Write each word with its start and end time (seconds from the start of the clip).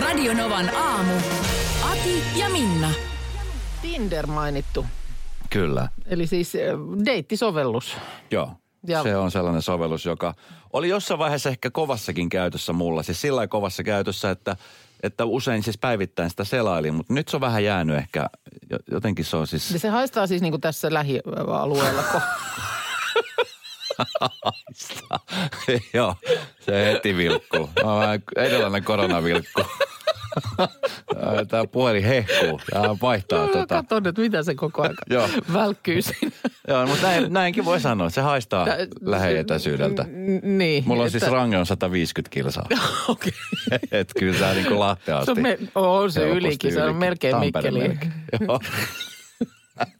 Radionovan 0.00 0.76
aamu. 0.76 1.12
Ati 1.90 2.22
ja 2.36 2.48
Minna. 2.50 2.90
Tinder 3.82 4.26
mainittu. 4.26 4.86
Kyllä, 5.50 5.88
Eli 6.06 6.26
siis 6.26 6.54
äh, 6.54 6.60
deittisovellus. 7.04 7.96
joo. 8.30 8.52
Ja- 8.86 9.02
Se 9.02 9.16
on 9.16 9.30
sellainen 9.30 9.62
sovellus, 9.62 10.04
joka 10.04 10.34
oli 10.72 10.88
jossain 10.88 11.18
vaiheessa 11.18 11.48
ehkä 11.48 11.70
kovassakin 11.70 12.28
käytössä 12.28 12.72
mulla. 12.72 13.02
Siis 13.02 13.20
sillä 13.20 13.46
kovassa 13.46 13.82
käytössä, 13.82 14.30
että, 14.30 14.56
että 15.02 15.24
usein 15.24 15.62
siis 15.62 15.78
päivittäin 15.78 16.30
sitä 16.30 16.44
selailin, 16.44 16.94
mutta 16.94 17.14
nyt 17.14 17.28
se 17.28 17.36
on 17.36 17.40
vähän 17.40 17.64
jäänyt 17.64 17.96
ehkä, 17.96 18.30
jo- 18.70 18.78
jotenkin 18.90 19.24
se 19.24 19.36
on 19.36 19.46
siis... 19.46 19.70
Ja 19.70 19.78
se 19.78 19.88
haistaa 19.88 20.26
siis 20.26 20.42
niin 20.42 20.52
kuin 20.52 20.60
tässä 20.60 20.92
lähialueella. 20.94 22.02
Joo, 25.94 26.14
se 26.60 26.84
heti 26.92 27.16
vilkkuu. 27.16 27.70
Vähän 27.84 28.22
erilainen 28.36 28.84
koronavilkku. 28.84 29.62
Tämä 31.48 31.66
puhelin 31.66 32.04
hehkuu. 32.04 32.60
Tämä 32.72 32.96
vaihtaa 33.02 33.46
Mä 33.46 33.52
tota. 33.52 33.66
Katson 33.74 34.02
nyt, 34.02 34.18
mitä 34.18 34.42
se 34.42 34.54
koko 34.54 34.82
ajan 34.82 34.94
Joo. 35.10 35.28
välkkyy 35.52 36.02
siinä. 36.02 36.30
Joo, 36.68 36.86
mutta 36.86 37.06
näin, 37.06 37.32
näinkin 37.32 37.64
voi 37.64 37.80
sanoa. 37.80 38.06
että 38.06 38.14
Se 38.14 38.20
haistaa 38.20 38.66
läheetäisyydeltä. 39.00 40.02
N- 40.02 40.58
Niin. 40.58 40.84
Mulla 40.86 41.02
on 41.02 41.10
siis 41.10 41.22
että- 41.22 41.34
range 41.34 41.58
on 41.58 41.66
150 41.66 42.30
kilsaa. 42.34 42.66
Okei. 43.08 43.32
Et 43.92 44.12
kyllä 44.18 44.38
sä 44.38 44.54
niin 44.54 44.66
kuin 44.66 44.80
Lahteen 44.80 45.16
Se 45.16 45.20
asti. 45.20 45.30
on, 45.30 45.42
me, 45.42 45.58
on 45.74 46.12
se 46.12 46.28
ylikin, 46.28 46.72
se 46.72 46.82
on 46.84 46.96
melkein 46.96 47.36
Mikkeliin. 47.38 48.00
Joo. 48.40 48.60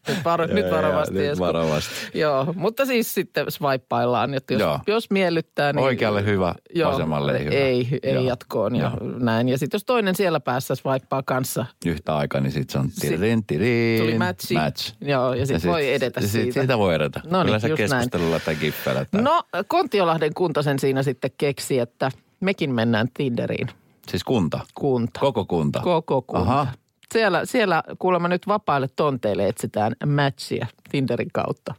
Nyt, 0.08 0.24
varo, 0.24 0.46
nyt 0.46 0.66
Joo, 0.66 0.70
varovasti. 0.76 1.14
joo, 1.18 1.30
Nyt 1.30 1.38
varovasti. 1.38 1.94
Joo, 2.14 2.52
mutta 2.56 2.86
siis 2.86 3.14
sitten 3.14 3.46
swipeaillaan, 3.48 4.34
että 4.34 4.54
jos, 4.54 4.60
Joo. 4.60 4.80
jos 4.86 5.10
miellyttää, 5.10 5.72
niin... 5.72 5.84
Oikealle 5.84 6.24
hyvä, 6.24 6.54
vasemmalle 6.84 7.36
ei 7.36 7.44
hyvä. 7.44 7.54
Ei, 7.54 7.88
ei 8.02 8.14
Joo. 8.14 8.22
jatkoon 8.22 8.76
ja 8.76 8.90
Joo. 9.00 9.18
näin. 9.18 9.48
Ja 9.48 9.58
sitten 9.58 9.78
jos 9.78 9.84
toinen 9.84 10.14
siellä 10.14 10.40
päässä 10.40 10.74
swipea 10.74 11.22
kanssa, 11.24 11.66
Yhtä 11.86 12.16
aikaa, 12.16 12.40
niin 12.40 12.52
sit 12.52 12.70
se 12.70 12.78
on 12.78 12.88
tirin, 13.00 13.44
tirin, 13.46 14.00
tuli 14.00 14.18
matchi. 14.18 14.54
match. 14.54 14.94
Joo, 15.00 15.34
ja 15.34 15.46
sitten 15.46 15.70
voi 15.70 15.92
edetä 15.92 16.20
sit, 16.20 16.30
siitä. 16.30 16.52
Siitä 16.52 16.78
voi 16.78 16.94
edetä. 16.94 17.20
No 17.30 17.42
niin, 17.42 17.52
just 17.52 17.64
näin. 17.64 17.76
keskustelulla 17.76 18.40
tai 18.40 18.56
kippellä. 18.56 19.04
Tai... 19.04 19.22
No, 19.22 19.42
Kontiolahden 19.66 20.34
kunta 20.34 20.62
sen 20.62 20.78
siinä 20.78 21.02
sitten 21.02 21.30
keksi, 21.38 21.78
että 21.78 22.10
mekin 22.40 22.74
mennään 22.74 23.08
Tinderiin. 23.14 23.68
Siis 24.08 24.24
kunta. 24.24 24.60
Kunta. 24.74 25.20
Koko 25.20 25.44
kunta. 25.44 25.80
Koko 25.80 26.22
kunta. 26.22 26.42
Aha. 26.42 26.66
Siellä, 27.12 27.44
siellä 27.44 27.82
kuulemma 27.98 28.28
nyt 28.28 28.46
vapaille 28.46 28.88
tonteille 28.96 29.48
etsitään 29.48 29.96
matchia 30.06 30.66
Tinderin 30.90 31.30
kautta. 31.32 31.74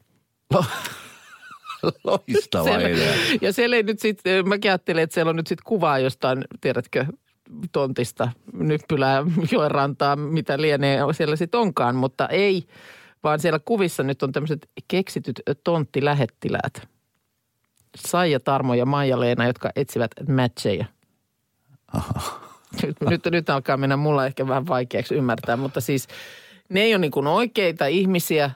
Loistava 2.04 2.64
Siellä, 2.64 2.88
idea. 2.88 3.14
ja 3.42 3.54
siellä 3.54 3.76
ei 3.76 3.84
nyt 3.84 4.00
sitten, 4.00 4.50
mäkin 4.50 4.72
ajattelin, 4.72 5.04
että 5.04 5.14
siellä 5.14 5.30
on 5.30 5.36
nyt 5.36 5.48
sitten 5.48 5.66
kuvaa 5.66 6.00
jostain, 6.00 6.46
tiedätkö, 6.62 7.06
tontista, 7.72 8.32
nyppylää, 8.54 9.24
joenrantaa, 9.52 10.16
mitä 10.16 10.62
lienee 10.62 11.00
siellä 11.12 11.36
sitten 11.36 11.60
onkaan, 11.60 11.96
mutta 11.96 12.28
ei, 12.28 12.64
vaan 13.24 13.40
siellä 13.40 13.60
kuvissa 13.66 14.04
nyt 14.04 14.24
on 14.24 14.32
tämmöiset 14.32 14.70
keksityt 14.88 15.42
tonttilähettiläät. 15.64 16.88
Saija 17.98 18.40
Tarmo 18.40 18.74
ja 18.74 18.86
Maija-Leena, 18.86 19.48
jotka 19.48 19.70
etsivät 19.76 20.12
matcheja. 20.28 20.86
Nyt, 22.84 22.96
nyt, 23.10 23.26
nyt 23.26 23.50
alkaa 23.50 23.78
mennä 23.78 23.98
mulla 23.98 24.26
ehkä 24.26 24.48
vähän 24.48 24.68
vaikeaksi 24.68 25.16
ymmärtää, 25.16 25.58
mutta 25.58 25.82
siis 25.82 26.08
ne 26.70 26.82
ei 26.82 26.94
ole 26.94 27.02
niin 27.02 27.12
kuin 27.12 27.28
oikeita 27.28 27.88
ihmisiä. 27.88 28.52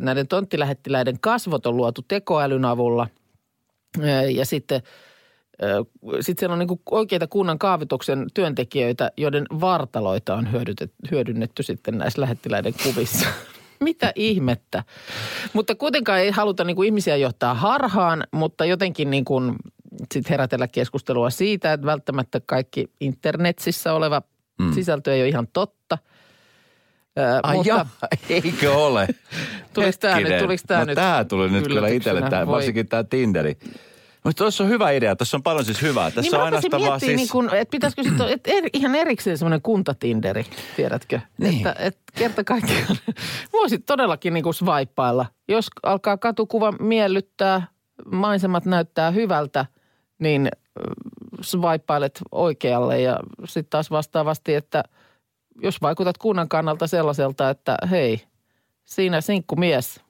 Näiden 0.00 0.28
tonttilähettiläiden 0.28 1.20
kasvot 1.20 1.66
on 1.66 1.76
luotu 1.76 2.02
tekoälyn 2.08 2.64
avulla. 2.64 3.08
Ja 4.34 4.46
sitten 4.46 4.82
sitten 6.20 6.40
siellä 6.40 6.52
on 6.52 6.58
niin 6.58 6.80
oikeita 6.90 7.26
kunnan 7.26 7.58
kaavituksen 7.58 8.26
työntekijöitä, 8.34 9.10
joiden 9.16 9.46
vartaloita 9.60 10.34
on 10.34 10.48
hyödynnetty 11.10 11.62
sitten 11.62 11.98
näissä 11.98 12.20
lähettiläiden 12.20 12.74
kuvissa. 12.82 13.28
Mitä 13.80 14.12
ihmettä. 14.16 14.84
Mutta 15.52 15.74
kuitenkaan 15.74 16.20
ei 16.20 16.30
haluta 16.30 16.64
niin 16.64 16.84
ihmisiä 16.84 17.16
johtaa 17.16 17.54
harhaan, 17.54 18.24
mutta 18.30 18.64
jotenkin 18.64 19.10
niin 19.10 19.24
kuin 19.24 19.56
sit 20.14 20.30
herätellä 20.30 20.68
keskustelua 20.68 21.30
siitä, 21.30 21.72
että 21.72 21.86
välttämättä 21.86 22.40
kaikki 22.46 22.92
internetissä 23.00 23.92
oleva 23.92 24.22
mm. 24.60 24.72
sisältö 24.72 25.14
ei 25.14 25.20
ole 25.20 25.28
ihan 25.28 25.48
totta. 25.52 25.98
Ää, 27.16 27.40
Ai 27.42 27.56
mutta 27.56 27.68
ja, 27.68 27.86
eikö 28.28 28.72
ole? 28.72 29.08
Tuliko 29.74 29.92
tää 30.00 30.20
nyt- 30.20 30.38
tuliko 30.38 30.62
tää 30.66 30.78
no, 30.78 30.84
nyt 30.84 30.94
tää 30.94 31.24
tuli 31.24 31.50
nyt 31.50 31.66
kyllä 31.66 31.88
itselle, 31.88 32.30
tää, 32.30 32.46
Voi. 32.46 32.54
varsinkin 32.54 32.88
tämä 32.88 33.04
Tinderi. 33.04 33.56
Mutta 34.24 34.38
tuossa 34.38 34.64
on 34.64 34.70
hyvä 34.70 34.90
idea, 34.90 35.16
tässä 35.16 35.36
on 35.36 35.42
paljon 35.42 35.64
siis 35.64 35.82
hyvää. 35.82 36.10
Tässä 36.10 36.20
niin 36.20 36.34
on 36.34 36.44
ainoastaan 36.44 36.82
vaan 36.82 37.00
siis... 37.00 37.16
niin 37.16 37.28
kun, 37.28 37.54
että 37.54 37.70
pitäisikö 37.70 38.02
sitten, 38.02 38.28
että 38.28 38.50
eri, 38.52 38.68
ihan 38.72 38.94
erikseen 38.94 39.38
semmoinen 39.38 39.62
kuntatinderi, 39.62 40.46
tiedätkö? 40.76 41.20
Niin. 41.38 41.56
Että, 41.56 41.74
että 41.78 42.02
kerta 42.14 42.44
kaikkiaan 42.44 42.96
voisit 43.52 43.86
todellakin 43.86 44.34
niin 44.34 44.44
kuin 44.44 44.54
swipeailla. 44.54 45.26
Jos 45.48 45.66
alkaa 45.82 46.16
katukuva 46.16 46.72
miellyttää, 46.72 47.66
maisemat 48.12 48.64
näyttää 48.64 49.10
hyvältä, 49.10 49.66
niin 50.22 50.46
äh, 50.46 50.52
swipeilet 51.40 52.20
oikealle 52.32 53.00
ja 53.00 53.16
sitten 53.44 53.70
taas 53.70 53.90
vastaavasti, 53.90 54.54
että 54.54 54.84
jos 55.62 55.82
vaikutat 55.82 56.18
kunnan 56.18 56.48
kannalta 56.48 56.86
sellaiselta, 56.86 57.50
että 57.50 57.76
hei, 57.90 58.22
siinä 58.84 59.20
sinkkumies, 59.20 60.00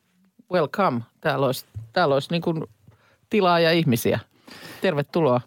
welcome, 0.52 1.00
täällä 1.20 1.46
olisi, 1.46 1.64
täällä 1.92 2.14
olisi 2.14 2.30
niin 2.30 2.42
kuin 2.42 2.64
tilaa 3.30 3.60
ja 3.60 3.72
ihmisiä. 3.72 4.20
Tervetuloa. 4.80 5.40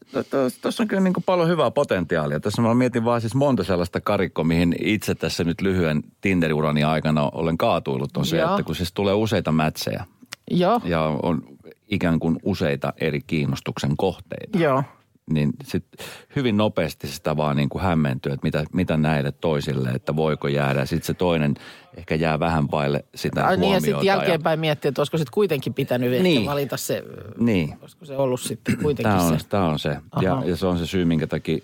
Tuossa 0.62 0.84
on 0.84 0.88
kyllä 0.88 1.04
niin 1.04 1.14
kuin 1.14 1.24
paljon 1.24 1.48
hyvää 1.50 1.72
potentiaalia. 1.72 2.40
Tässä 2.40 2.62
mä 2.62 2.74
mietin 2.74 3.06
vaan 3.06 3.22
siis 3.22 3.36
monta 3.36 3.64
sellaista 3.64 4.02
karikkoa, 4.02 4.44
mihin 4.46 4.76
itse 4.82 5.16
tässä 5.16 5.44
nyt 5.44 5.62
lyhyen 5.62 6.04
Tinder-urani 6.22 6.84
aikana 6.84 7.30
olen 7.34 7.58
kaatuillut, 7.58 8.18
on 8.18 8.26
se, 8.26 8.38
Joo. 8.38 8.50
että 8.52 8.64
kun 8.64 8.76
siis 8.76 8.94
tulee 8.94 9.14
useita 9.14 9.52
mätsejä 9.52 10.06
Joo, 10.52 10.82
ja 10.84 11.02
on 11.24 11.44
ikään 11.88 12.20
kuin 12.20 12.38
useita 12.44 12.94
eri 12.98 13.22
kiinnostuksen 13.28 13.98
kohteita, 13.98 14.58
joo. 14.60 14.84
niin 15.32 15.50
sitten 15.64 16.06
hyvin 16.36 16.58
nopeasti 16.58 17.08
sitä 17.08 17.38
vaan 17.38 17.58
niin 17.58 17.70
kuin 17.70 17.82
hämmentyy, 17.84 18.32
että 18.32 18.44
mitä, 18.48 18.66
mitä 18.74 18.98
näille 18.98 19.32
toisille, 19.32 19.90
että 19.90 20.16
voiko 20.16 20.48
jäädä. 20.48 20.80
Ja 20.80 20.86
sitten 20.86 21.08
se 21.08 21.14
toinen 21.14 21.54
ehkä 21.98 22.16
jää 22.16 22.40
vähän 22.40 22.72
vaille 22.72 23.06
sitä 23.16 23.46
Ai 23.48 23.58
niin, 23.58 23.62
ja 23.62 23.68
huomiota. 23.68 23.86
sitten 23.86 24.06
jälkeenpäin 24.08 24.60
miettiä, 24.60 24.90
että 24.90 25.02
olisiko 25.02 25.18
sitten 25.18 25.34
kuitenkin 25.34 25.74
pitänyt 25.74 26.12
ehkä 26.14 26.24
Niin. 26.24 26.46
valita 26.46 26.78
se, 26.78 27.04
Niin. 27.40 27.78
olisiko 27.82 28.06
se 28.06 28.18
ollut 28.18 28.42
sitten 28.42 28.78
kuitenkin 28.78 29.04
Tämä 29.14 29.24
on 29.28 29.40
se. 29.40 29.48
tämä 29.48 29.66
on 29.68 29.80
se. 29.80 29.98
Ja, 30.22 30.42
ja 30.46 30.56
se 30.56 30.68
on 30.68 30.78
se 30.80 30.86
syy, 30.88 31.06
minkä 31.06 31.28
takia 31.28 31.58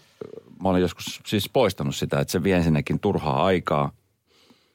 mä 0.64 0.70
olen 0.70 0.82
joskus 0.82 1.22
siis 1.26 1.50
poistanut 1.50 1.96
sitä, 1.96 2.20
että 2.20 2.32
se 2.32 2.44
vie 2.44 2.56
ensinnäkin 2.56 3.00
turhaa 3.00 3.46
aikaa. 3.46 3.92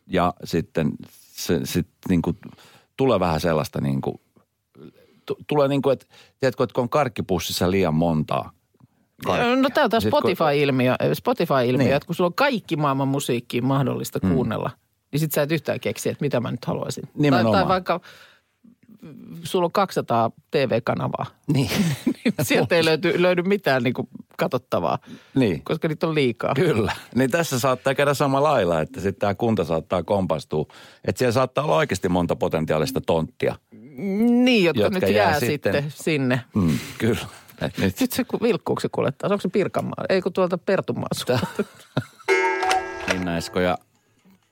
Ja 0.06 0.34
sitten 0.44 0.92
se 1.32 1.60
sit 1.64 1.86
niin 2.08 2.22
kuin, 2.22 2.36
tulee 2.96 3.20
vähän 3.20 3.40
sellaista 3.40 3.80
niin 3.80 4.00
kuin, 4.00 4.20
tu- 5.26 5.38
tulee 5.46 5.68
niin 5.68 5.82
kuin, 5.82 5.92
että 5.92 6.06
tiedätkö, 6.40 6.64
että 6.64 6.74
kun 6.74 6.82
on 6.82 6.88
karkkipussissa 6.88 7.70
liian 7.70 7.94
montaa. 7.94 8.50
karkkia. 9.26 9.56
No 9.56 9.68
tämä 9.74 9.84
on 9.84 9.90
taas 9.90 10.04
Spotify-ilmiö, 10.04 10.94
Spotify-ilmiö 11.14 11.86
Niin. 11.86 11.96
että 11.96 12.06
kun 12.06 12.14
sulla 12.14 12.28
on 12.28 12.34
kaikki 12.34 12.76
maailman 12.76 13.08
musiikkia 13.08 13.62
mahdollista 13.62 14.18
mm. 14.22 14.34
kuunnella, 14.34 14.70
niin 15.12 15.20
sit 15.20 15.32
sä 15.32 15.42
et 15.42 15.52
yhtään 15.52 15.80
keksiä, 15.80 16.12
että 16.12 16.24
mitä 16.24 16.40
mä 16.40 16.50
nyt 16.50 16.64
haluaisin. 16.64 17.02
Tai, 17.04 17.12
Nimenomaan. 17.16 17.52
tai 17.58 17.68
vaikka 17.68 18.00
sulla 19.42 19.64
on 19.64 19.72
200 19.72 20.30
TV-kanavaa, 20.50 21.26
Niin. 21.52 21.70
niin 22.06 22.34
sieltä 22.42 22.74
ei 22.76 22.84
löydy, 22.84 23.22
löydy 23.22 23.42
mitään 23.42 23.82
niin 23.82 23.94
kuin 23.94 24.08
katsottavaa, 24.38 24.98
niin. 25.34 25.62
koska 25.64 25.88
niitä 25.88 26.06
on 26.06 26.14
liikaa. 26.14 26.54
Kyllä. 26.54 26.92
Niin 27.14 27.30
tässä 27.30 27.58
saattaa 27.58 27.94
käydä 27.94 28.14
samalla 28.14 28.48
lailla, 28.52 28.80
että 28.80 29.00
sitten 29.00 29.20
tämä 29.20 29.34
kunta 29.34 29.64
saattaa 29.64 30.02
kompastua. 30.02 30.66
Että 31.04 31.18
siellä 31.18 31.32
saattaa 31.32 31.64
olla 31.64 31.76
oikeasti 31.76 32.08
monta 32.08 32.36
potentiaalista 32.36 33.00
tonttia. 33.00 33.54
Niin, 33.96 34.64
jotka, 34.64 34.82
Jotka 34.82 34.98
nyt 35.00 35.10
jää 35.14 35.30
jää, 35.30 35.40
sitten- 35.40 35.72
sitten 35.82 35.92
sinne. 36.04 36.40
Mm, 36.54 36.78
kyllä. 36.98 37.18
Nyt 37.78 37.96
Sitten 37.96 38.16
se 38.16 38.24
ku- 38.24 38.38
vilkkuuko 38.42 38.80
se 38.80 38.88
kuljettaa? 38.92 39.30
Onko 39.30 39.40
se 39.40 39.48
Pirkanmaa? 39.48 40.04
Ei 40.08 40.22
kun 40.22 40.32
tuolta 40.32 40.58
Pertunmaa 40.58 41.08
suuntaan. 41.14 41.48
Minna 43.12 43.36
Esko 43.36 43.60
ja 43.60 43.78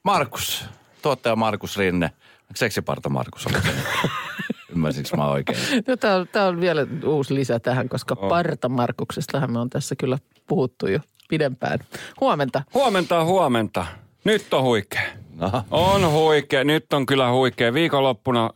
Markus, 0.02 0.64
tuottaja 1.02 1.36
Markus 1.36 1.76
Rinne. 1.78 2.10
Seksiparta 2.54 3.08
Markus 3.08 3.46
oli 3.46 3.54
Ymmärsinkö 4.74 5.16
mä 5.16 5.26
oikein? 5.30 5.58
No, 5.86 5.96
tämä, 5.96 6.14
on, 6.14 6.28
tämä 6.32 6.46
on 6.46 6.60
vielä 6.60 6.86
uusi 7.04 7.34
lisä 7.34 7.58
tähän, 7.60 7.88
koska 7.88 8.16
oh. 8.18 8.28
Parta-Markuksestahan 8.28 9.52
me 9.52 9.58
on 9.58 9.70
tässä 9.70 9.94
kyllä 9.96 10.18
puhuttu 10.46 10.86
jo 10.86 10.98
pidempään. 11.28 11.78
Huomenta. 12.20 12.62
Huomenta, 12.74 13.24
huomenta. 13.24 13.86
Nyt 14.24 14.54
on 14.54 14.62
huikea. 14.62 15.02
No. 15.36 15.50
On 15.70 16.10
huikea. 16.10 16.64
Nyt 16.64 16.92
on 16.92 17.06
kyllä 17.06 17.30
huikea. 17.30 17.74
Viikonloppuna 17.74 18.50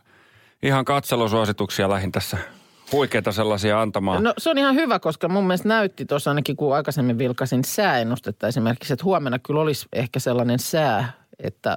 ihan 0.62 0.84
katselusuosituksia 0.84 1.88
lähin 1.88 2.12
tässä 2.12 2.38
huikeita 2.93 3.32
sellaisia 3.32 3.82
antamaan. 3.82 4.22
No 4.22 4.34
se 4.38 4.50
on 4.50 4.58
ihan 4.58 4.75
hyvä, 4.75 4.99
koska 4.99 5.28
mun 5.28 5.46
mielestä 5.46 5.69
näytti 5.69 6.05
tuossa 6.05 6.31
ainakin, 6.31 6.56
kun 6.56 6.75
aikaisemmin 6.75 7.19
vilkasin 7.19 7.64
sääennustetta 7.64 8.49
esimerkiksi, 8.49 8.93
että 8.93 9.05
huomenna 9.05 9.38
kyllä 9.38 9.60
olisi 9.60 9.88
ehkä 9.93 10.20
sellainen 10.20 10.58
sää, 10.58 11.12
että, 11.38 11.76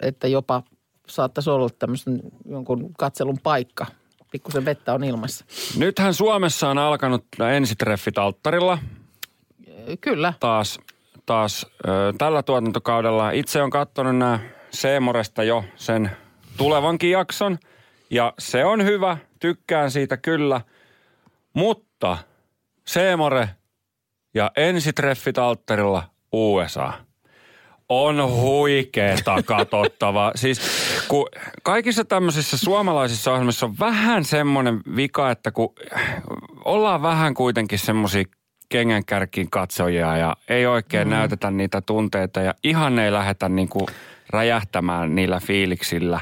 että 0.00 0.28
jopa 0.28 0.62
saattaisi 1.08 1.50
olla 1.50 1.68
tämmöisen 1.78 2.20
jonkun 2.48 2.90
katselun 2.98 3.38
paikka. 3.42 3.86
Pikkusen 4.32 4.64
vettä 4.64 4.94
on 4.94 5.04
ilmassa. 5.04 5.44
Nythän 5.76 6.14
Suomessa 6.14 6.68
on 6.68 6.78
alkanut 6.78 7.24
ensitreffit 7.56 8.18
alttarilla 8.18 8.78
Kyllä. 10.00 10.34
taas, 10.40 10.78
taas 11.26 11.66
ö, 11.88 11.88
tällä 12.18 12.42
tuotantokaudella. 12.42 13.30
Itse 13.30 13.62
on 13.62 13.70
katsonut 13.70 14.16
nämä 14.16 14.38
Seemoresta 14.70 15.42
jo 15.42 15.64
sen 15.76 16.10
tulevankin 16.56 17.10
jakson. 17.10 17.58
Ja 18.12 18.32
se 18.38 18.64
on 18.64 18.84
hyvä, 18.84 19.16
tykkään 19.40 19.90
siitä 19.90 20.16
kyllä. 20.16 20.60
Mutta 21.54 22.18
Seemore 22.86 23.48
ja 24.34 24.50
ensitreffit 24.56 25.38
alttarilla 25.38 26.04
USA 26.32 26.92
on 27.88 28.30
huikeeta 28.30 29.42
katsottava. 29.42 30.32
Siis 30.42 30.60
kun 31.08 31.28
kaikissa 31.62 32.04
tämmöisissä 32.04 32.56
suomalaisissa 32.56 33.32
ohjelmissa 33.32 33.66
on 33.66 33.74
vähän 33.80 34.24
semmoinen 34.24 34.80
vika, 34.96 35.30
että 35.30 35.50
kun 35.50 35.74
ollaan 36.64 37.02
vähän 37.02 37.34
kuitenkin 37.34 37.78
semmoisia 37.78 38.24
kengänkärkin 38.68 39.50
katsojia 39.50 40.16
ja 40.16 40.36
ei 40.48 40.66
oikein 40.66 41.08
mm. 41.08 41.10
näytetä 41.10 41.50
niitä 41.50 41.80
tunteita 41.80 42.40
ja 42.40 42.54
ihan 42.64 42.98
ei 42.98 43.12
lähdetä 43.12 43.48
niinku 43.48 43.86
räjähtämään 44.30 45.14
niillä 45.14 45.40
fiiliksillä. 45.40 46.20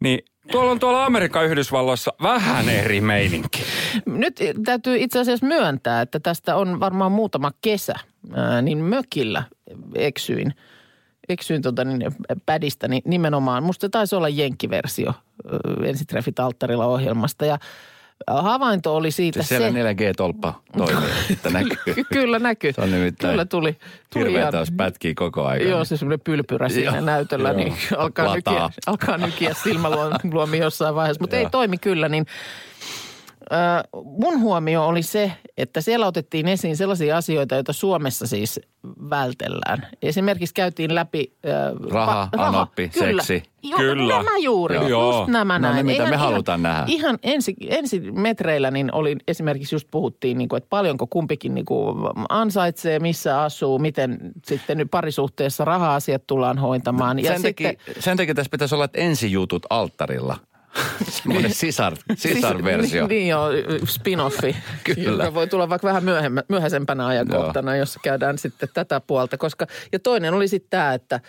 Niin 0.00 0.24
tuolla 0.50 0.70
on 0.70 0.78
tuolla 0.78 1.04
Amerikan 1.04 1.44
Yhdysvalloissa 1.44 2.12
vähän 2.22 2.68
eri 2.68 3.00
meininki. 3.00 3.62
Nyt 4.06 4.40
täytyy 4.64 4.96
itse 4.96 5.18
asiassa 5.18 5.46
myöntää, 5.46 6.00
että 6.00 6.20
tästä 6.20 6.56
on 6.56 6.80
varmaan 6.80 7.12
muutama 7.12 7.50
kesä, 7.60 7.94
ää, 8.32 8.62
niin 8.62 8.78
mökillä 8.78 9.42
eksyin. 9.94 10.54
Eksyin 11.28 11.62
tota 11.62 11.84
niin, 11.84 12.12
pädistä 12.46 12.88
niin 12.88 13.02
nimenomaan. 13.06 13.62
Musta 13.62 13.88
taisi 13.88 14.16
olla 14.16 14.28
jenkkiversio 14.28 15.12
ensitreffit 15.84 16.38
alttarilla 16.38 16.86
ohjelmasta 16.86 17.44
ja 17.44 17.58
havainto 18.26 18.96
oli 18.96 19.10
siitä 19.10 19.42
Siis 19.42 19.48
siellä 19.48 19.72
se... 19.72 19.92
4G-tolppa 19.92 20.54
toimii, 20.76 21.08
että 21.30 21.50
näkyy. 21.50 21.94
Kyllä 22.12 22.38
näkyy. 22.38 22.72
Se 22.72 22.80
on 22.80 22.90
nimittäin 22.90 23.32
Kyllä 23.32 23.44
tuli. 23.44 23.76
tuli 24.12 24.24
Hirveä 24.24 24.52
taas 24.52 24.72
pätkii 24.76 25.14
koko 25.14 25.46
ajan. 25.46 25.68
Joo, 25.68 25.84
se 25.84 25.96
semmoinen 25.96 26.20
pylpyrä 26.20 26.68
siinä 26.68 27.00
näytöllä, 27.00 27.48
joo. 27.48 27.56
niin 27.56 27.74
alkaa 27.96 28.26
Lataa. 28.26 28.54
nykiä, 28.54 28.70
alkaa 28.86 29.18
nykiä 29.18 29.54
silmäluomi 29.62 30.58
jossain 30.58 30.94
vaiheessa. 30.94 31.22
Mutta 31.22 31.36
ei 31.36 31.50
toimi 31.50 31.78
kyllä, 31.78 32.08
niin 32.08 32.26
mun 34.04 34.40
huomio 34.40 34.86
oli 34.86 35.02
se, 35.02 35.32
että 35.56 35.80
siellä 35.80 36.06
otettiin 36.06 36.48
esiin 36.48 36.76
sellaisia 36.76 37.16
asioita, 37.16 37.54
joita 37.54 37.72
Suomessa 37.72 38.26
siis 38.26 38.60
vältellään. 39.10 39.86
Esimerkiksi 40.02 40.54
käytiin 40.54 40.94
läpi... 40.94 41.32
ö, 41.46 41.50
Raha, 41.90 42.28
pa- 42.36 42.40
anoppi, 42.40 42.88
kyllä. 42.88 43.22
seksi. 43.22 43.50
Joo, 43.62 43.78
Kyllä. 43.78 44.16
nämä 44.16 44.36
juuri, 44.38 44.74
Joo. 44.74 44.88
Joo. 44.88 45.16
just 45.18 45.30
nämä 45.30 45.58
No 45.58 45.68
näin. 45.72 45.86
mitä 45.86 45.92
Eihän 45.92 46.08
me 46.10 46.14
ihan- 46.16 46.30
halutaan 46.30 46.62
nähdä. 46.62 46.84
Ihan 46.86 47.18
ensi, 47.22 47.54
ensi 47.68 48.00
metreillä 48.00 48.70
niin 48.70 48.94
oli 48.94 49.16
esimerkiksi 49.28 49.74
just 49.74 49.88
puhuttiin, 49.90 50.38
niin 50.38 50.48
kuin, 50.48 50.56
että 50.58 50.68
paljonko 50.70 51.06
kumpikin 51.06 51.54
niin 51.54 51.64
kuin 51.64 51.96
ansaitsee, 52.28 52.98
missä 52.98 53.42
asuu, 53.42 53.78
miten 53.78 54.18
sitten 54.46 54.78
nyt 54.78 54.88
parisuhteessa 54.90 55.64
raha-asiat 55.64 56.26
tullaan 56.26 56.58
hoitamaan. 56.58 57.18
Ja 57.18 57.24
sen, 57.32 57.40
sitten, 57.40 57.76
takia, 57.76 57.94
sen 58.02 58.16
takia 58.16 58.34
tässä 58.34 58.50
pitäisi 58.50 58.74
olla, 58.74 58.84
että 58.84 59.00
ensijutut 59.00 59.66
alttarilla. 59.70 60.36
Semmoinen 61.08 61.54
sisar, 61.54 61.96
sisarversio. 62.14 63.06
Niin, 63.06 63.18
niin 63.18 63.28
joo, 63.28 63.48
spin-offi, 63.84 64.56
Kyllä. 64.94 65.24
joka 65.24 65.34
voi 65.34 65.46
tulla 65.46 65.68
vaikka 65.68 65.88
vähän 65.88 66.04
myöhemmä, 66.04 66.42
myöhäisempänä 66.48 67.06
ajankohtana, 67.06 67.76
jossa 67.76 68.00
käydään 68.02 68.38
sitten 68.38 68.68
tätä 68.74 69.00
puolta. 69.00 69.38
Koska, 69.38 69.66
ja 69.92 69.98
toinen 69.98 70.34
oli 70.34 70.48
sitten 70.48 70.70
tämä, 70.70 70.94
että, 70.94 71.20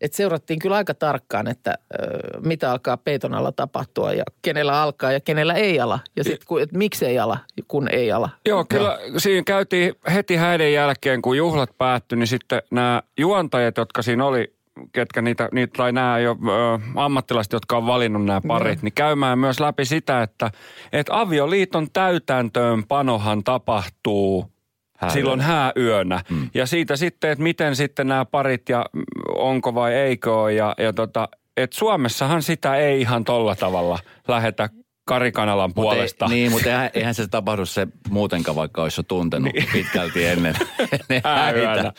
että 0.00 0.16
seurattiin 0.16 0.58
kyllä 0.58 0.76
aika 0.76 0.94
tarkkaan, 0.94 1.48
että 1.48 1.74
ö, 1.94 1.96
mitä 2.40 2.70
alkaa 2.70 2.96
peiton 2.96 3.34
alla 3.34 3.52
tapahtua 3.52 4.12
ja 4.12 4.24
kenellä 4.42 4.82
alkaa 4.82 5.12
ja 5.12 5.20
kenellä 5.20 5.54
ei 5.54 5.80
ala. 5.80 5.98
Ja 6.16 6.24
sitten, 6.24 6.62
että 6.62 6.78
miksi 6.78 7.06
ei 7.06 7.18
ala, 7.18 7.38
kun 7.68 7.88
ei 7.88 8.12
ala. 8.12 8.30
Joo, 8.46 8.64
kyllä 8.68 8.98
siinä 9.16 9.42
käytiin 9.46 9.94
heti 10.14 10.36
häiden 10.36 10.72
jälkeen, 10.72 11.22
kun 11.22 11.36
juhlat 11.36 11.70
päättyi, 11.78 12.18
niin 12.18 12.26
sitten 12.26 12.62
nämä 12.70 13.02
juontajat, 13.18 13.76
jotka 13.76 14.02
siinä 14.02 14.26
oli, 14.26 14.55
ketkä 14.92 15.22
niitä, 15.22 15.48
niitä 15.52 15.72
tai 15.76 15.92
nämä 15.92 16.18
jo 16.18 16.30
ö, 16.30 16.78
ammattilaiset, 16.94 17.52
jotka 17.52 17.76
on 17.76 17.86
valinnut 17.86 18.24
nämä 18.24 18.40
parit, 18.48 18.82
niin 18.82 18.92
käymään 18.92 19.38
myös 19.38 19.60
läpi 19.60 19.84
sitä, 19.84 20.22
että, 20.22 20.50
että 20.92 21.20
avioliiton 21.20 21.86
täytäntöönpanohan 21.92 23.44
tapahtuu 23.44 24.52
Hääyönä. 24.98 25.14
silloin 25.14 25.40
hääyönä. 25.40 26.20
Mm. 26.30 26.50
Ja 26.54 26.66
siitä 26.66 26.96
sitten, 26.96 27.30
että 27.30 27.42
miten 27.42 27.76
sitten 27.76 28.06
nämä 28.08 28.24
parit 28.24 28.68
ja 28.68 28.86
onko 29.34 29.74
vai 29.74 29.94
eikö 29.94 30.34
ole. 30.40 30.52
Ja, 30.52 30.74
ja 30.78 30.92
tota, 30.92 31.28
että 31.56 31.78
Suomessahan 31.78 32.42
sitä 32.42 32.76
ei 32.76 33.00
ihan 33.00 33.24
tolla 33.24 33.56
tavalla 33.56 33.98
lähetä 34.28 34.68
Karikanalan 35.06 35.70
Mut 35.70 35.74
puolesta. 35.74 36.24
Ei, 36.24 36.28
niin, 36.28 36.52
mutta 36.52 36.68
eihän, 36.68 36.90
eihän 36.94 37.14
se 37.14 37.26
tapahdu 37.26 37.66
se 37.66 37.86
muutenkaan, 38.08 38.56
vaikka 38.56 38.82
olisi 38.82 38.98
jo 39.00 39.02
tuntenut 39.02 39.52
niin. 39.52 39.68
pitkälti 39.72 40.24
ennen, 40.24 40.54
ennen 40.92 41.22
häitä. 41.24 41.92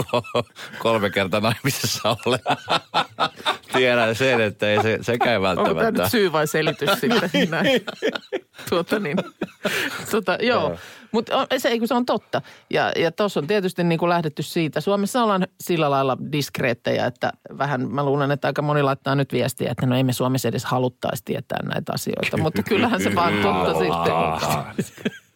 Ko- 0.00 0.52
kolme 0.78 1.10
kertaa 1.10 1.40
naimisissa 1.40 2.16
olen. 2.26 2.40
Tiedän 3.72 4.14
sen, 4.14 4.40
että 4.40 4.70
ei 4.70 4.82
se, 4.82 4.98
sekään 5.00 5.36
Onko 5.36 5.54
tämä 5.54 5.64
välttämättä. 5.64 6.02
nyt 6.02 6.10
syy 6.10 6.32
vai 6.32 6.46
selitys 6.46 6.90
sitten? 7.00 7.30
Näin. 7.50 7.80
Tuota 8.68 8.98
niin. 8.98 9.16
Tuota, 10.10 10.38
joo, 10.40 10.76
mutta 11.12 11.46
se, 11.58 11.78
kun 11.78 11.88
se 11.88 11.94
on 11.94 12.06
totta. 12.06 12.42
Ja, 12.70 12.92
ja 12.96 13.12
tuossa 13.12 13.40
on 13.40 13.46
tietysti 13.46 13.84
niin 13.84 13.98
kuin 13.98 14.08
lähdetty 14.08 14.42
siitä. 14.42 14.80
Suomessa 14.80 15.22
ollaan 15.22 15.46
sillä 15.60 15.90
lailla 15.90 16.16
diskreettejä, 16.32 17.06
että 17.06 17.32
vähän 17.58 17.90
mä 17.90 18.04
luulen, 18.04 18.30
että 18.30 18.48
aika 18.48 18.62
moni 18.62 18.82
laittaa 18.82 19.14
nyt 19.14 19.32
viestiä, 19.32 19.70
että 19.70 19.86
no 19.86 19.96
ei 19.96 20.04
me 20.04 20.12
Suomessa 20.12 20.48
edes 20.48 20.64
haluttaisi 20.64 21.24
tietää 21.24 21.58
näitä 21.62 21.92
asioita. 21.92 22.36
Mutta 22.36 22.62
kyllähän 22.62 23.02
se 23.02 23.14
vaan 23.14 23.34
totta 23.42 23.78
sitten. 23.78 24.84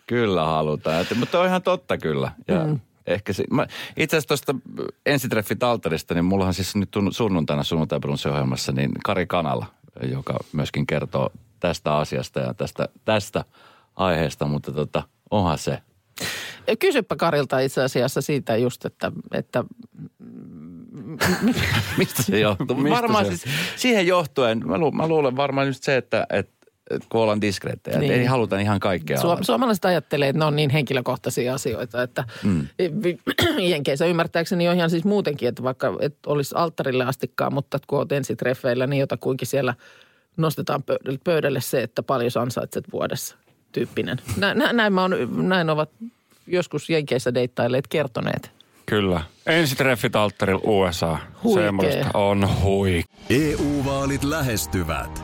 Kyllä 0.07 0.45
halutaan. 0.45 1.07
Mutta 1.15 1.41
on 1.41 1.47
ihan 1.47 1.63
totta 1.63 1.99
kyllä. 1.99 2.31
Ja 2.49 2.65
mm. 2.65 2.81
Ehkä 3.07 3.33
se, 3.33 3.45
mä, 3.51 3.67
itse 3.97 4.17
asiassa 4.17 4.29
tuosta 4.29 4.55
ensitreffit 5.07 5.63
alttarista, 5.63 6.15
niin 6.15 6.25
mullahan 6.25 6.55
siis 6.55 6.77
nyt 6.77 6.89
sunnuntaina 7.11 7.65
sunnuntai-ohjelmassa 7.65 8.73
niin 8.73 8.91
Kari 9.05 9.27
Kanala, 9.27 9.67
joka 10.03 10.35
myöskin 10.53 10.87
kertoo 10.87 11.31
tästä 11.61 11.97
asiasta 11.97 12.41
ja 12.41 12.55
tästä, 12.55 12.89
tästä 13.05 13.45
aiheesta, 13.97 14.47
mutta 14.47 14.73
tota, 14.73 15.03
onhan 15.31 15.59
se. 15.59 15.79
Kysypä 16.79 17.17
Karilta 17.17 17.59
itse 17.59 17.83
asiassa 17.83 18.21
siitä 18.21 18.57
just, 18.57 18.85
että, 18.85 19.13
että 19.33 19.65
Mistä 21.99 22.23
se 22.23 22.41
johtuu? 22.41 22.77
Mistä 22.77 22.97
varmaan 22.97 23.25
se- 23.25 23.37
siis 23.37 23.55
siihen 23.77 24.07
johtuen, 24.07 24.69
mä, 24.69 24.79
lu, 24.79 24.93
mä 24.93 25.09
luulen 25.09 25.37
varmaan 25.37 25.67
just 25.67 25.83
se, 25.83 25.97
että, 25.97 26.27
että 26.31 26.54
kun 27.09 27.21
ollaan 27.21 27.41
diskreettejä, 27.41 27.99
niin. 27.99 28.13
Ei 28.13 28.25
haluta 28.25 28.59
ihan 28.59 28.81
kaikkea 28.81 29.19
Su- 29.19 29.27
avata. 29.27 29.45
suomalaiset 29.45 29.85
ajattelee, 29.85 30.29
että 30.29 30.39
ne 30.39 30.45
on 30.45 30.57
niin 30.57 30.71
henkilökohtaisia 30.71 31.55
asioita, 31.55 32.03
että 32.03 32.25
mm. 32.43 32.67
Jenkeissä 33.59 34.07
ymmärtääkseni 34.07 34.69
on 34.69 34.77
ihan 34.77 34.91
siis 34.91 35.05
muutenkin, 35.05 35.49
että 35.49 35.63
vaikka 35.63 35.97
et 36.01 36.17
olisi 36.27 36.55
alttarille 36.59 37.05
astikkaan, 37.05 37.55
mutta 37.55 37.79
kun 37.87 37.99
olet 37.99 38.13
ensitreffeillä, 38.13 38.87
niin 38.87 39.01
jotakuinkin 39.01 39.49
siellä 39.49 39.75
nostetaan 40.37 40.83
pöydälle, 40.83 41.19
pöydälle 41.25 41.61
se, 41.61 41.83
että 41.83 42.03
paljon 42.03 42.31
ansaitset 42.41 42.85
vuodessa 42.93 43.37
tyyppinen. 43.73 44.19
Nä, 44.37 44.55
nä, 44.55 44.73
näin, 44.73 44.93
mä 44.93 45.03
oon, 45.03 45.49
näin 45.49 45.71
ovat 45.71 45.91
joskus 46.47 46.91
Jenkeissä 46.91 47.35
deittailleet 47.35 47.89
kertoneet. 47.89 48.51
Kyllä. 48.87 49.21
Ensitreffit 49.47 50.17
alttarilla 50.17 50.61
USA. 50.65 51.19
Huikee. 51.45 51.65
Semmoista 51.65 52.11
on 52.15 52.49
hui. 52.63 53.03
EU-vaalit 53.31 54.25
lähestyvät. 54.25 55.24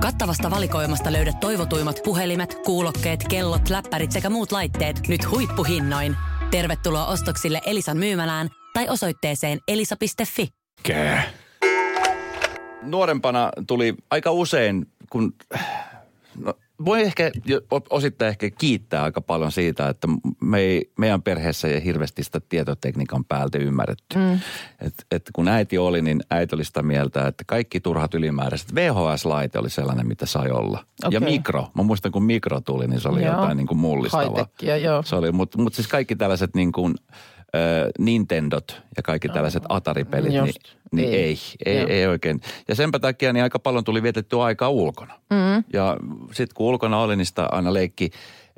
Kattavasta 0.00 0.50
valikoimasta 0.50 1.12
löydät 1.12 1.40
toivotuimmat 1.40 2.00
puhelimet, 2.04 2.54
kuulokkeet, 2.64 3.24
kellot, 3.28 3.70
läppärit 3.70 4.12
sekä 4.12 4.30
muut 4.30 4.52
laitteet 4.52 5.08
nyt 5.08 5.30
huippuhinnoin. 5.30 6.16
Tervetuloa 6.50 7.06
ostoksille 7.06 7.60
Elisan 7.66 7.96
myymälään 7.96 8.48
tai 8.72 8.88
osoitteeseen 8.88 9.58
elisa.fi. 9.68 10.48
Kää. 10.82 11.22
Nuorempana 12.82 13.50
tuli 13.66 13.94
aika 14.10 14.30
usein, 14.30 14.86
kun 15.10 15.34
no, 16.38 16.54
voi 16.84 17.02
ehkä 17.02 17.30
osittain 17.90 18.28
ehkä 18.28 18.50
kiittää 18.50 19.02
aika 19.02 19.20
paljon 19.20 19.52
siitä, 19.52 19.88
että 19.88 20.08
me 20.40 20.58
ei, 20.58 20.92
meidän 20.98 21.22
perheessä 21.22 21.68
ei 21.68 21.84
hirveästi 21.84 22.24
sitä 22.24 22.40
tietotekniikan 22.48 23.24
päältä 23.24 23.58
ymmärretty. 23.58 24.18
Mm. 24.18 24.34
Et, 24.80 24.94
et 25.10 25.30
kun 25.32 25.48
äiti 25.48 25.78
oli, 25.78 26.02
niin 26.02 26.20
äiti 26.30 26.54
oli 26.54 26.64
sitä 26.64 26.82
mieltä, 26.82 27.26
että 27.26 27.44
kaikki 27.46 27.80
turhat 27.80 28.14
ylimääräiset. 28.14 28.74
VHS-laite 28.74 29.58
oli 29.58 29.70
sellainen, 29.70 30.08
mitä 30.08 30.26
sai 30.26 30.50
olla. 30.50 30.84
Ja 31.02 31.08
Okei. 31.08 31.20
mikro. 31.20 31.66
Mä 31.74 31.82
muistan, 31.82 32.12
kun 32.12 32.22
mikro 32.22 32.60
tuli, 32.60 32.86
niin 32.86 33.00
se 33.00 33.08
oli 33.08 33.24
Joo. 33.24 33.34
jotain 33.34 33.56
niin 33.56 33.66
kuin 33.66 33.78
mullistavaa. 33.78 34.46
Joo. 34.82 35.02
Se 35.02 35.16
oli, 35.16 35.32
mutta 35.32 35.58
mut 35.58 35.74
siis 35.74 35.88
kaikki 35.88 36.16
tällaiset 36.16 36.54
niin 36.54 36.72
kuin, 36.72 36.94
äh, 37.54 37.60
Nintendot 37.98 38.82
ja 38.96 39.02
kaikki 39.02 39.28
tällaiset 39.28 39.62
Atari-pelit, 39.68 40.28
niin, 40.32 40.46
Just. 40.46 40.60
niin 40.92 41.08
Ei. 41.08 41.14
ei, 41.14 41.38
ei, 41.66 41.78
Joo. 41.78 41.88
ei 41.88 42.06
oikein. 42.06 42.40
Ja 42.68 42.74
senpä 42.74 42.98
takia 42.98 43.32
niin 43.32 43.42
aika 43.42 43.58
paljon 43.58 43.84
tuli 43.84 44.02
vietettyä 44.02 44.42
aikaa 44.42 44.68
ulkona. 44.68 45.14
Mm. 45.30 45.64
Ja 45.72 45.96
sitten 46.32 46.54
kun 46.54 46.66
ulkona 46.66 47.00
oli, 47.00 47.16
niin 47.16 47.26
sitä 47.26 47.46
aina 47.52 47.74
leikki 47.74 48.10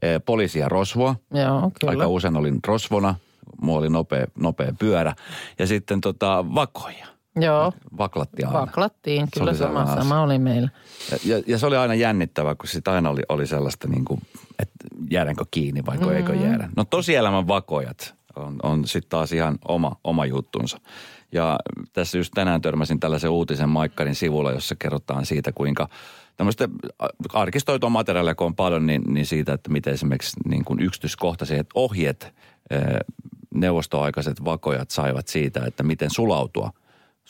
eh, 0.03 0.21
poliisia 0.27 0.69
rosvoa. 0.69 1.17
Joo, 1.35 1.71
kyllä. 1.81 1.91
Aika 1.91 2.07
usein 2.07 2.37
olin 2.37 2.59
rosvona. 2.67 3.15
Mulla 3.63 3.79
oli 3.79 3.89
nopea, 3.89 4.27
nopea 4.39 4.73
pyörä. 4.79 5.15
Ja 5.59 5.67
sitten 5.67 6.01
tota, 6.01 6.45
vakoja. 6.55 7.07
Joo, 7.37 7.73
Vaklattiin 7.99 8.49
aina. 8.49 8.61
vaklattiin. 8.61 9.27
Se 9.27 9.31
Kyllä 9.41 9.51
oli 9.51 9.59
sama, 9.59 9.87
sama 9.87 10.21
oli 10.21 10.39
meillä. 10.39 10.69
Ja, 11.11 11.19
ja, 11.25 11.43
ja 11.47 11.59
se 11.59 11.67
oli 11.67 11.77
aina 11.77 11.95
jännittävää, 11.95 12.55
kun 12.55 12.69
sitten 12.69 12.95
aina 12.95 13.11
oli, 13.11 13.23
oli 13.29 13.47
sellaista 13.47 13.89
niin 13.89 14.05
kuin, 14.05 14.21
että 14.59 14.75
jäädänkö 15.11 15.45
kiinni 15.51 15.87
vai 15.87 15.97
mm-hmm. 15.97 16.13
eikö 16.13 16.35
jäädä. 16.35 16.69
No 16.77 16.85
tosielämän 16.85 17.49
vakojat 17.49 18.15
on, 18.37 18.57
on 18.63 18.87
sitten 18.87 19.11
taas 19.11 19.33
ihan 19.33 19.59
oma, 19.69 19.97
oma 20.05 20.27
juttunsa. 20.27 20.81
Ja 21.33 21.59
tässä 21.93 22.19
just 22.19 22.33
tänään 22.35 22.63
törmäsin 22.63 23.01
tällaisen 23.01 23.31
uutisen 23.31 23.69
Maikkarin 23.69 24.15
sivulla, 24.15 24.53
jossa 24.53 24.75
kerrotaan 24.79 25.27
siitä, 25.27 25.53
kuinka 25.53 25.89
tämmöistä 26.37 26.69
arkistoitua 27.33 27.91
materiaalia, 27.91 28.35
kun 28.35 28.47
on 28.47 28.55
paljon, 28.55 28.87
niin, 28.87 29.03
niin 29.07 29.27
siitä, 29.27 29.53
että 29.53 29.71
miten 29.71 29.95
esimerkiksi 29.95 30.37
niin 30.49 30.65
kuin 30.65 30.81
yksityiskohtaiset 30.81 31.67
ohjeet, 31.75 32.35
eh, 32.71 32.81
neuvostoaikaiset 33.55 34.45
vakojat 34.45 34.91
saivat 34.91 35.29
siitä, 35.29 35.65
että 35.67 35.83
miten 35.83 36.11
sulautua 36.11 36.71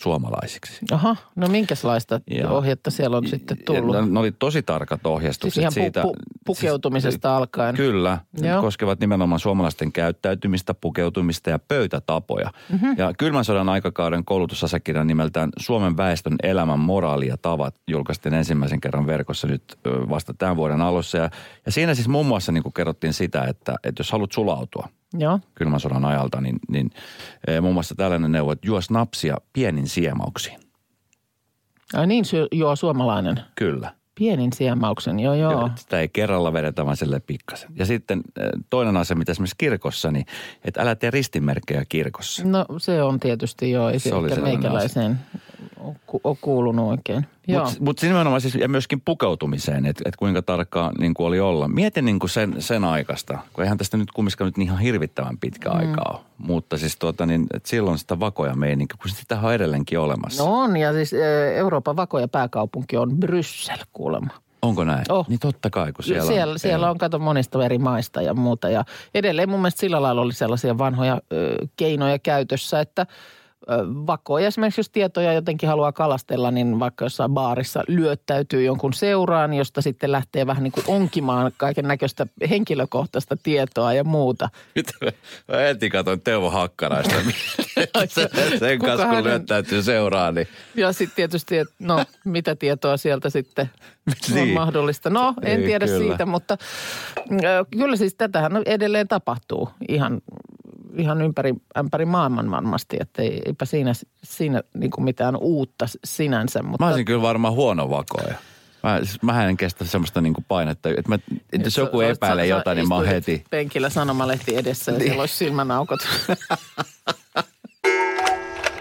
suomalaisiksi. 0.03 0.79
Aha, 0.93 1.17
no 1.37 1.49
minkälaista 1.49 2.21
Ja- 2.31 2.51
ohjetta 2.51 2.91
siellä 2.91 3.17
on 3.17 3.29
sitten 3.29 3.59
tullut? 3.65 3.97
Ja 3.97 4.03
Ne, 4.03 4.21
oli 4.21 4.33
tosi 4.33 4.63
tarkat 4.63 5.07
ohjeistukset 5.07 5.55
Siis 5.55 5.63
ihan 5.63 5.71
pu- 5.73 5.85
siitä. 5.85 6.03
pu- 6.03 6.15
pukeutumisesta 6.47 7.37
alkaen. 7.37 7.77
Kyllä. 7.77 8.19
Ne 8.41 8.49
Joo. 8.49 8.61
koskevat 8.63 9.01
nimenomaan 9.01 9.41
suomalaisten 9.41 9.93
käyttäytymistä, 9.93 10.75
pukeutumista 10.75 11.51
ja 11.51 11.59
pöytätapoja. 11.59 12.51
Mhm. 12.69 12.85
Mm-hmm. 12.85 12.99
Ja 12.99 13.13
kylmän 13.19 13.45
sodan 13.45 13.69
aikakauden 13.69 14.25
koulutusasiakirjan 14.25 15.07
nimeltään 15.07 15.51
Suomen 15.59 15.97
väestön 15.97 16.37
elämän 16.43 16.79
moraali 16.79 17.27
ja 17.27 17.37
tavat 17.37 17.75
julkaistiin 17.89 18.35
ensimmäisen 18.35 18.81
kerran 18.81 19.07
verkossa 19.07 19.47
nyt 19.47 19.63
vasta 20.09 20.35
tämän 20.35 20.57
vuoden 20.57 20.81
alussa. 20.81 21.19
Ja, 21.19 21.31
ja 21.67 21.73
siinä 21.73 21.95
siis 21.95 22.09
muun 22.09 22.27
muassa 22.27 22.53
niin 22.53 22.63
kuin 22.63 22.73
kerrottiin 22.73 23.13
sitä, 23.13 23.45
että, 23.45 23.75
että 23.85 24.01
jos 24.01 24.13
haluat 24.13 24.33
sulautua– 24.33 24.89
Joo, 25.19 25.41
kylmän 25.55 25.81
sodan 25.81 26.05
ajalta, 26.05 26.41
niin, 26.41 26.59
niin 26.69 26.91
eh, 27.47 27.61
muun 27.61 27.75
muassa 27.75 27.95
tällainen 27.95 28.33
neuvo, 28.33 28.53
että 28.53 28.67
juo 28.67 28.81
snapsia 28.81 29.37
pienin 29.53 29.89
siemauksiin. 29.89 30.61
ai 31.95 32.07
niin, 32.07 32.25
syö, 32.25 32.47
joo, 32.53 32.77
suomalainen. 32.77 33.41
Kyllä. 33.55 33.95
Pienin 34.15 34.53
siemauksen, 34.53 35.21
joo 35.21 35.35
joo. 35.35 35.53
Joo. 35.53 35.71
Sitä 35.77 36.01
ei 36.01 36.09
kerralla 36.09 36.53
vedetä, 36.53 36.85
vaan 36.85 36.97
sille 36.97 37.21
pikkasen. 37.21 37.71
Ja 37.77 37.87
sitten 37.87 38.23
eh, 38.41 38.51
toinen 38.71 38.97
asia, 38.97 39.17
mitä 39.17 39.33
esimerkiksi 39.33 39.57
kirkossa, 39.59 40.11
niin 40.11 40.27
että 40.65 40.83
älä 40.83 40.95
tee 40.95 41.11
ristimerkkejä 41.11 41.85
kirkossa. 41.89 42.45
No 42.45 42.67
se 42.79 43.03
on 43.03 43.21
tietysti 43.21 43.71
joo, 43.71 43.91
ei 43.91 43.99
se, 43.99 44.09
Se 44.09 44.15
oli 44.15 44.41
meikäläiseen 44.41 45.19
ole 45.85 45.97
ku- 46.07 46.21
ole 46.25 46.37
kuulunut 46.41 46.89
oikein. 46.89 47.27
Mutta 47.49 47.73
mut 47.81 48.03
nimenomaan 48.03 48.41
siis, 48.41 48.55
ja 48.55 48.69
myöskin 48.69 49.01
pukeutumiseen, 49.01 49.87
että 49.87 50.03
et 50.07 50.17
kuinka 50.17 50.43
tarkkaa 50.43 50.93
niin 50.99 51.15
kuin 51.15 51.27
oli 51.27 51.41
olla. 51.41 51.69
Mietin 51.69 52.05
niin 52.05 52.19
kuin 52.19 52.31
sen, 52.31 52.55
sen 52.59 52.85
aikaista, 52.85 53.39
kun 53.53 53.65
eihän 53.65 53.79
tästä 53.79 53.97
nyt 53.97 54.11
kumminkaan 54.11 54.47
nyt 54.57 54.59
ihan 54.59 54.79
hirvittävän 54.79 55.39
pitkä 55.39 55.71
mm. 55.71 55.79
aikaa 55.79 56.11
ole. 56.15 56.21
Mutta 56.39 56.79
siis 56.79 56.97
tuota 56.97 57.27
niin, 57.27 57.47
että 57.55 57.69
silloin 57.69 57.99
sitä 57.99 58.21
vakoja 58.21 58.55
meininki, 58.55 58.95
kun 59.03 59.11
sitä 59.11 59.41
on 59.43 59.55
edelleenkin 59.55 59.99
olemassa. 59.99 60.45
No 60.45 60.61
on, 60.61 60.77
ja 60.77 60.93
siis 60.93 61.13
eh, 61.13 61.57
Euroopan 61.57 61.97
vakoja 61.97 62.29
pääkaupunki 62.29 62.97
on 62.97 63.17
Bryssel 63.17 63.79
kuulemma. 63.93 64.33
Onko 64.63 64.85
näin? 64.85 65.05
Oh. 65.09 65.29
Niin 65.29 65.39
totta 65.39 65.71
kai, 65.71 65.93
kun 65.93 66.05
siellä, 66.05 66.27
Siellä, 66.33 66.59
siellä 66.59 66.91
on, 66.91 66.99
kato 66.99 67.19
monista 67.19 67.65
eri 67.65 67.79
maista 67.79 68.23
ja 68.23 68.35
muuta. 68.35 68.69
Ja 68.69 68.85
edelleen 69.15 69.49
mun 69.49 69.61
mielestä 69.61 69.81
sillä 69.81 70.03
lailla 70.03 70.21
oli 70.21 70.33
sellaisia 70.33 70.79
vanhoja 70.79 71.21
ö, 71.33 71.67
keinoja 71.77 72.19
käytössä, 72.19 72.81
että 72.81 73.07
vakoja 74.07 74.47
esimerkiksi 74.47 74.79
jos 74.81 74.91
tietoja 74.91 75.33
jotenkin 75.33 75.69
haluaa 75.69 75.93
kalastella, 75.93 76.51
niin 76.51 76.81
vaikka 76.81 77.05
jossain 77.05 77.31
baarissa 77.31 77.83
lyöttäytyy 77.89 78.63
jonkun 78.65 78.93
seuraan, 78.93 79.55
josta 79.55 79.83
sitten 79.83 80.13
lähtee 80.13 80.47
vähän 80.47 80.63
niin 80.63 80.73
kuin 80.73 80.85
onkimaan 80.89 81.53
kaiken 81.57 81.89
näköistä 81.89 82.27
henkilökohtaista 82.51 83.37
tietoa 83.43 83.93
ja 83.95 84.05
muuta. 84.05 84.49
Nyt 84.75 84.87
mä 85.49 85.57
heti 85.57 85.91
katsoin 85.91 86.21
Teuvo 86.21 86.51
Hakkaraista. 86.51 87.15
sen, 88.59 88.79
Kuka 88.79 88.87
kanssa, 88.91 89.07
kun 89.07 89.15
hänen- 89.17 89.25
lyöttäytyy 89.25 89.83
seuraa, 89.83 90.33
niin 90.33 90.49
Ja 90.77 90.93
sitten 90.93 91.17
tietysti, 91.17 91.59
että 91.59 91.75
no 91.79 92.05
mitä 92.25 92.57
tietoa 92.57 92.97
sieltä 92.97 93.31
sitten 93.31 93.71
on 94.31 94.35
Niin. 94.35 94.55
mahdollista. 94.55 95.11
No 95.11 95.35
en 95.43 95.61
Ei, 95.61 95.67
tiedä 95.67 95.87
kyllä. 95.87 95.99
siitä, 95.99 96.27
mutta 96.27 96.57
ö, 97.33 97.65
kyllä 97.71 97.97
siis 97.97 98.15
tätähän 98.15 98.53
edelleen 98.67 99.09
tapahtuu 99.09 99.71
ihan, 99.89 100.21
ihan 100.97 101.23
ympäri, 101.23 101.55
ympäri 101.79 102.05
maailman 102.05 102.51
varmasti. 102.51 102.97
Että 103.01 103.23
ei, 103.23 103.43
eipä 103.47 103.65
siinä, 103.65 103.93
siinä 104.25 104.63
niin 104.75 104.91
kuin 104.91 105.05
mitään 105.05 105.37
uutta 105.37 105.87
sinänsä. 106.05 106.63
Mutta 106.63 106.85
mä 106.85 106.89
olisin 106.89 107.05
kyllä 107.05 107.23
varmaan 107.23 107.55
huono 107.55 107.91
vakoja. 107.91 108.35
Mä, 108.83 108.99
siis 108.99 109.23
mähän 109.23 109.49
en 109.49 109.57
kestä 109.57 109.85
semmoista 109.85 110.21
niinku 110.21 110.45
painetta, 110.49 110.89
että 110.89 111.09
mä, 111.09 111.15
että 111.53 111.67
jos 111.67 111.77
joku 111.77 112.01
Sä- 112.01 112.07
sä- 112.07 112.11
epäilee 112.11 112.45
sä 112.45 112.49
jotain, 112.49 112.77
niin 112.77 112.89
mä 112.89 112.95
oon 112.95 113.07
heti. 113.07 113.45
Penkillä 113.51 113.91
sanomalehti 113.91 114.57
edessä 114.57 114.93
ja 114.93 114.99
Niin. 114.99 115.07
siellä 115.07 115.21
olisi 115.23 115.37
silmänaukot. 115.37 116.01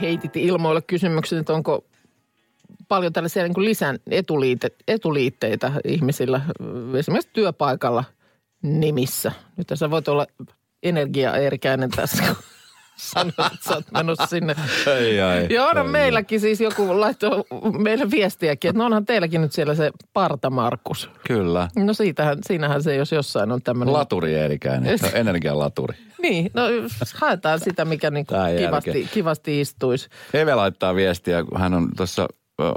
Heitit 0.02 0.38
ilmoille 0.38 0.82
kysymyksen, 0.82 1.40
että 1.40 1.54
onko 1.54 1.86
paljon 2.88 3.14
tällaisia 3.14 3.44
niin 3.44 3.54
kuin 3.54 3.66
lisän 3.66 4.00
etuliite, 4.12 4.70
etuliitteitä 4.88 5.72
ihmisillä 5.86 6.42
esimerkiksi 6.98 7.30
työpaikalla 7.34 8.04
nimissä. 8.64 9.32
Nyt 9.58 9.68
sä 9.74 9.90
voit 9.92 10.08
olla 10.08 10.28
energiaerikäinen 10.84 11.90
tässä, 11.90 12.24
kun 12.24 12.36
sanoit, 13.00 13.54
että 13.54 13.70
sä 13.70 13.76
oot 13.76 13.92
menossa 13.94 14.26
sinne. 14.26 14.56
Ai, 14.88 15.22
ai, 15.22 15.48
Joo, 15.50 15.74
no 15.74 15.82
ai, 15.82 15.88
meilläkin 15.88 16.40
siis 16.40 16.62
joku 16.62 17.00
laittoi 17.00 17.44
meille 17.80 18.12
viestiäkin, 18.12 18.70
että 18.70 18.78
no 18.78 18.86
onhan 18.86 19.06
teilläkin 19.06 19.42
nyt 19.42 19.52
siellä 19.52 19.76
se 19.76 19.92
parta 20.14 20.50
Markus. 20.50 21.10
Kyllä. 21.28 21.68
No 21.76 21.94
siitähän, 21.94 22.38
siinähän 22.46 22.84
se 22.84 22.96
jos 22.96 23.12
jossain 23.12 23.52
on 23.52 23.62
tämmöinen. 23.62 23.94
Laturi 23.94 24.36
Eerikäinen, 24.36 25.00
energialaturi. 25.14 25.96
Niin, 26.22 26.52
no 26.54 26.64
haetaan 27.16 27.60
sitä, 27.60 27.86
mikä 27.86 28.12
ei 28.50 28.66
kivasti, 28.66 29.10
kivasti 29.14 29.62
istuisi. 29.62 30.10
Eve 30.34 30.56
laittaa 30.56 30.96
viestiä, 30.96 31.44
kun 31.44 31.60
hän 31.60 31.74
on 31.74 31.90
tuossa 31.98 32.28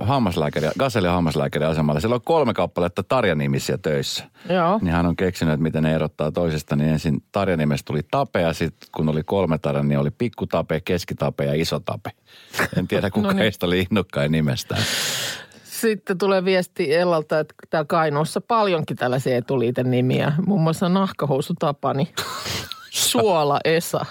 hammaslääkäri, 0.01 0.69
Gaselin 0.79 1.11
hammaslääkäri 1.11 1.65
asemalla. 1.65 2.01
Siellä 2.01 2.15
on 2.15 2.23
kolme 2.25 2.55
kappaletta 2.55 3.03
Tarja-nimisiä 3.03 3.79
töissä. 3.79 4.25
Joo. 4.49 4.79
Niin 4.83 4.93
hän 4.93 5.07
on 5.07 5.17
keksinyt, 5.17 5.55
että 5.55 5.63
miten 5.63 5.83
ne 5.83 5.95
erottaa 5.95 6.33
toisesta. 6.33 6.77
Niin 6.77 6.91
ensin 6.91 7.23
Tarja-nimestä 7.33 7.87
tuli 7.87 8.01
tape 8.11 8.41
ja 8.41 8.53
sitten 8.53 8.89
kun 8.97 9.09
oli 9.09 9.23
kolme 9.23 9.59
Tarja, 9.59 9.83
niin 9.83 9.99
oli 9.99 10.11
pikkutape, 10.11 10.81
keskitape 10.81 11.45
ja 11.45 11.55
iso 11.55 11.81
tape. 11.81 12.11
En 12.79 12.89
tiedä, 12.89 13.11
kuka 13.15 13.27
No 13.27 13.33
niin. 13.33 13.39
heistä 13.39 13.67
oli 13.67 13.81
innokkain 13.81 14.33
nimestään. 14.33 14.83
Sitten 15.65 16.19
tulee 16.19 16.45
viesti 16.45 16.95
Ellalta, 16.95 17.39
että 17.39 17.55
täällä 17.71 17.87
Kainuussa 17.87 18.41
paljonkin 18.41 18.97
tällaisia 18.97 19.37
etuliiten 19.37 19.91
nimiä. 19.91 20.33
Muun 20.47 20.61
muassa 20.61 20.89
nahkahousu 20.89 21.55
Tapani, 21.59 22.15
Suola 22.91 23.61
Esa, 23.65 24.07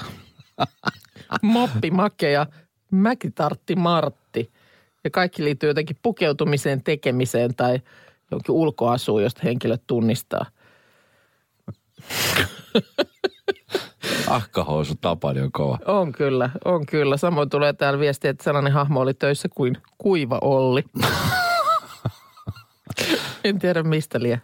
Moppi 1.42 1.92
Make 1.92 2.32
ja 2.32 2.46
Mäkitartti 2.92 3.76
Martti. 3.76 4.21
Ja 5.04 5.10
kaikki 5.10 5.44
liittyy 5.44 5.70
jotenkin 5.70 5.98
pukeutumiseen, 6.02 6.84
tekemiseen 6.84 7.56
tai 7.56 7.80
jonkin 8.32 8.56
ulkoasuun, 8.56 9.24
josta 9.24 9.42
henkilöt 9.44 9.84
tunnistaa. 9.88 10.46
Akkahousu 14.28 14.96
tapani 15.02 15.42
on 15.42 15.52
kova. 15.52 15.78
On 15.86 16.12
kyllä, 16.12 16.50
on 16.66 16.86
kyllä. 16.86 17.18
Samoin 17.18 17.50
tulee 17.50 17.74
täällä 17.74 18.00
viesti, 18.00 18.28
että 18.28 18.44
sellainen 18.44 18.74
hahmo 18.74 19.00
oli 19.00 19.14
töissä 19.14 19.50
kuin 19.56 19.78
kuiva 19.98 20.40
Olli. 20.42 20.84
en 23.44 23.60
tiedä 23.60 23.84
mistä 23.84 24.20
lie 24.22 24.42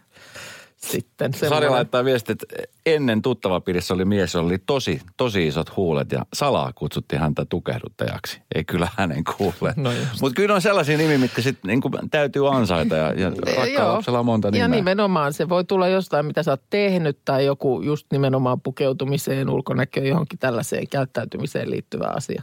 sitten. 0.78 1.32
Sari 1.32 1.40
semmoinen. 1.40 1.70
laittaa 1.70 2.04
viesti, 2.04 2.32
että 2.32 2.46
ennen 2.86 3.22
tuttavapiirissä 3.22 3.94
oli 3.94 4.04
mies, 4.04 4.34
jolla 4.34 4.46
oli 4.46 4.58
tosi, 4.66 5.00
tosi 5.16 5.46
isot 5.46 5.76
huulet 5.76 6.12
ja 6.12 6.26
salaa 6.34 6.72
kutsuttiin 6.72 7.20
häntä 7.20 7.44
tukehduttajaksi. 7.44 8.40
Ei 8.54 8.64
kyllä 8.64 8.88
hänen 8.96 9.24
kuule. 9.36 9.74
No. 9.76 9.90
Mutta 10.20 10.36
kyllä 10.36 10.54
on 10.54 10.62
sellaisia 10.62 10.98
nimiä, 10.98 11.18
mitkä 11.18 11.42
sitten 11.42 11.68
niinku 11.68 11.90
täytyy 12.10 12.54
ansaita 12.54 12.96
ja, 12.96 13.12
ja 13.12 13.30
rakkaalla 13.30 13.68
Joo. 13.68 13.92
lapsella 13.92 14.18
on 14.18 14.26
monta 14.26 14.48
Ja 14.48 14.52
nimeä. 14.52 14.68
nimenomaan 14.68 15.32
se 15.32 15.48
voi 15.48 15.64
tulla 15.64 15.88
jostain, 15.88 16.26
mitä 16.26 16.42
sä 16.42 16.50
oot 16.50 16.62
tehnyt 16.70 17.18
tai 17.24 17.44
joku 17.44 17.82
just 17.82 18.06
nimenomaan 18.12 18.60
pukeutumiseen, 18.60 19.50
ulkonäköön, 19.50 20.06
johonkin 20.06 20.38
tällaiseen 20.38 20.88
käyttäytymiseen 20.88 21.70
liittyvä 21.70 22.06
asia. 22.06 22.42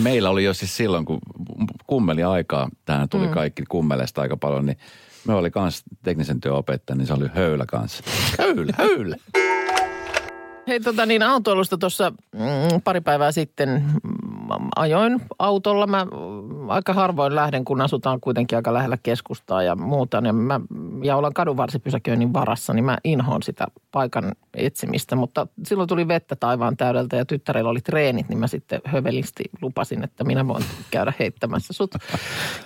Meillä 0.00 0.30
oli 0.30 0.44
jo 0.44 0.54
siis 0.54 0.76
silloin, 0.76 1.04
kun 1.04 1.18
kummeli 1.86 2.22
aikaa, 2.22 2.68
tähän 2.84 3.08
tuli 3.08 3.26
mm. 3.26 3.32
kaikki 3.32 3.62
kummeleista 3.68 4.20
aika 4.20 4.36
paljon, 4.36 4.66
niin 4.66 4.78
me 5.26 5.34
oli 5.34 5.50
kans 5.50 5.82
teknisen 6.02 6.40
työn 6.40 6.54
opettaja, 6.54 6.96
niin 6.96 7.06
se 7.06 7.12
oli 7.12 7.28
höylä 7.34 7.64
kanssa. 7.66 8.04
Höylä, 8.38 8.72
höylä. 8.78 9.16
Hei 10.68 10.80
tota 10.80 11.06
niin, 11.06 11.22
autoilusta 11.22 11.78
tuossa 11.78 12.10
mm, 12.10 12.82
pari 12.84 13.00
päivää 13.00 13.32
sitten 13.32 13.68
mm, 14.04 14.68
ajoin 14.76 15.20
autolla. 15.38 15.86
Mä 15.86 16.04
mm, 16.04 16.70
aika 16.70 16.92
harvoin 16.92 17.34
lähden, 17.34 17.64
kun 17.64 17.80
asutaan 17.80 18.20
kuitenkin 18.20 18.56
aika 18.56 18.74
lähellä 18.74 18.98
keskustaa 19.02 19.62
ja 19.62 19.76
muuta. 19.76 20.22
Ja, 20.24 20.32
mä, 20.32 20.60
ja 21.02 21.16
ollaan 21.16 21.34
kadunvarsipysäköinnin 21.34 22.32
varassa, 22.32 22.72
niin 22.72 22.84
mä 22.84 22.98
inhoon 23.04 23.42
sitä 23.42 23.66
paikan 23.92 24.32
etsimistä. 24.54 25.16
Mutta 25.16 25.46
silloin 25.66 25.88
tuli 25.88 26.08
vettä 26.08 26.36
taivaan 26.36 26.76
täydeltä 26.76 27.16
ja 27.16 27.24
tyttärellä 27.24 27.70
oli 27.70 27.80
treenit, 27.80 28.28
niin 28.28 28.38
mä 28.38 28.46
sitten 28.46 28.80
hövelisti 28.84 29.44
lupasin, 29.62 30.04
että 30.04 30.24
minä 30.24 30.48
voin 30.48 30.64
käydä 30.90 31.12
heittämässä 31.18 31.72
sut. 31.72 31.94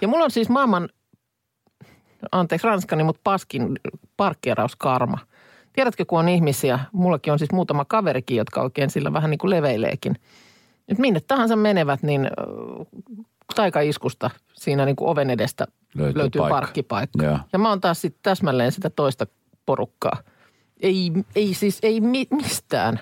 Ja 0.01 0.09
mulla 0.09 0.25
on 0.25 0.31
siis 0.31 0.49
maailman, 0.49 0.89
anteeksi 2.33 2.67
ranskani, 2.67 3.05
mutta 3.05 3.21
paskin 3.25 3.79
parkkeerauskarma. 4.17 5.19
Tiedätkö, 5.73 6.05
kun 6.05 6.19
on 6.19 6.29
ihmisiä, 6.29 6.79
mullakin 6.93 7.33
on 7.33 7.39
siis 7.39 7.53
muutama 7.53 7.85
kaverikin, 7.85 8.37
jotka 8.37 8.63
oikein 8.63 8.91
sillä 8.91 9.13
vähän 9.13 9.31
niin 9.31 9.39
kuin 9.39 9.51
leveileekin. 9.51 10.17
Nyt 10.89 10.99
minne 10.99 11.21
tahansa 11.21 11.57
menevät, 11.57 12.03
niin 12.03 12.31
taikaiskusta 13.55 14.31
siinä 14.55 14.85
niin 14.85 14.97
kuin 14.97 15.09
oven 15.09 15.31
edestä 15.31 15.67
Löytyy 15.95 16.19
löytyy, 16.23 16.39
paikka. 16.39 16.55
parkkipaikka. 16.61 17.25
Joo. 17.25 17.39
Ja 17.53 17.59
mä 17.59 17.69
oon 17.69 17.81
taas 17.81 18.01
sitten 18.01 18.21
täsmälleen 18.23 18.73
sitä 18.73 18.91
toista 18.91 19.27
porukkaa. 19.67 20.23
Ei, 20.81 21.13
ei 21.37 21.55
siis, 21.55 21.79
ei 21.83 22.01
mi, 22.01 22.27
mistään. 22.31 23.01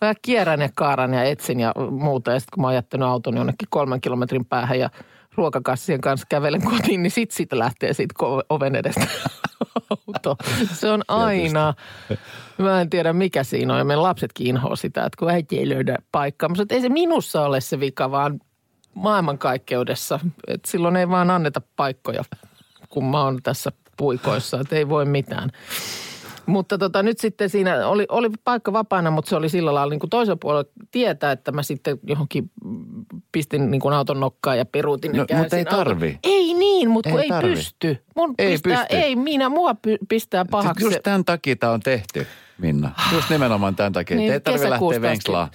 Mä 0.00 0.14
kierrän 0.22 0.60
ja 0.60 0.68
kaaran 0.74 1.14
ja 1.14 1.24
etsin 1.24 1.60
ja 1.60 1.74
muuta. 1.90 2.32
Ja 2.32 2.40
sitten 2.40 2.54
kun 2.54 2.62
mä 2.62 2.66
oon 2.66 2.74
jättänyt 2.74 3.08
auton 3.08 3.36
jonnekin 3.36 3.68
kolmen 3.70 4.00
kilometrin 4.00 4.44
päähän 4.44 4.78
ja 4.78 4.90
ruokakassien 5.40 6.00
kanssa 6.00 6.26
kävelen 6.28 6.62
kotiin, 6.62 7.02
niin 7.02 7.10
sit 7.10 7.30
siitä 7.30 7.58
lähtee 7.58 7.92
siitä 7.92 8.14
ko- 8.22 8.44
oven 8.48 8.76
edestä 8.76 9.06
auto. 9.90 10.36
Se 10.72 10.90
on 10.90 11.02
aina. 11.08 11.74
Mä 12.58 12.80
en 12.80 12.90
tiedä 12.90 13.12
mikä 13.12 13.44
siinä 13.44 13.72
on 13.72 13.78
ja 13.78 13.84
meidän 13.84 14.02
lapsetkin 14.02 14.46
inhoa 14.46 14.76
sitä, 14.76 15.04
että 15.04 15.16
kun 15.18 15.30
äiti 15.30 15.58
ei 15.58 15.68
löydä 15.68 15.96
paikkaa. 16.12 16.48
Mutta 16.48 16.74
ei 16.74 16.80
se 16.80 16.88
minussa 16.88 17.42
ole 17.42 17.60
se 17.60 17.80
vika, 17.80 18.10
vaan 18.10 18.40
maailmankaikkeudessa. 18.94 20.20
Et 20.46 20.64
silloin 20.64 20.96
ei 20.96 21.08
vaan 21.08 21.30
anneta 21.30 21.60
paikkoja, 21.76 22.24
kun 22.88 23.04
mä 23.04 23.22
oon 23.24 23.42
tässä 23.42 23.72
puikoissa, 23.96 24.60
että 24.60 24.76
ei 24.76 24.88
voi 24.88 25.04
mitään. 25.04 25.50
Mutta 26.46 26.78
tota, 26.78 27.02
nyt 27.02 27.18
sitten 27.18 27.50
siinä 27.50 27.88
oli, 27.88 28.06
oli 28.08 28.30
paikka 28.44 28.72
vapaana, 28.72 29.10
mutta 29.10 29.28
se 29.28 29.36
oli 29.36 29.48
sillä 29.48 29.74
lailla 29.74 29.90
niin 29.90 30.00
kuin 30.00 30.10
toisella 30.10 30.36
puolella 30.40 30.70
tietää, 30.90 31.32
että 31.32 31.52
mä 31.52 31.62
sitten 31.62 31.98
johonkin 32.02 32.50
pistin 33.32 33.70
niin 33.70 33.80
kuin 33.80 33.94
auton 33.94 34.20
nokkaan 34.20 34.58
ja 34.58 34.64
peruutin. 34.64 35.12
No, 35.12 35.26
mutta 35.38 35.56
ei 35.56 35.64
auton. 35.64 35.78
tarvi. 35.78 36.18
Ei 36.22 36.54
niin, 36.54 36.90
mutta 36.90 37.10
kun 37.10 37.18
Ei 37.18 37.24
ei, 37.24 37.28
tarvi. 37.28 37.50
pysty. 37.54 38.04
Mun 38.16 38.34
Ei 38.38 38.52
pistää, 38.52 38.76
pysty. 38.76 38.96
Ei, 38.96 39.16
minä, 39.16 39.48
mua 39.48 39.76
pistää 40.08 40.44
pahaksi. 40.44 40.84
Just 40.84 40.98
tämän 41.02 41.24
takia 41.24 41.56
tämä 41.56 41.72
on 41.72 41.80
tehty, 41.80 42.26
Minna. 42.58 42.90
Just 43.12 43.30
nimenomaan 43.30 43.76
tämän 43.76 43.92
takia. 43.92 44.16
Niin, 44.16 44.32
ei 44.32 44.40
tarvitse 44.40 44.70
lähteä 44.70 45.00
venkslaan. 45.00 45.48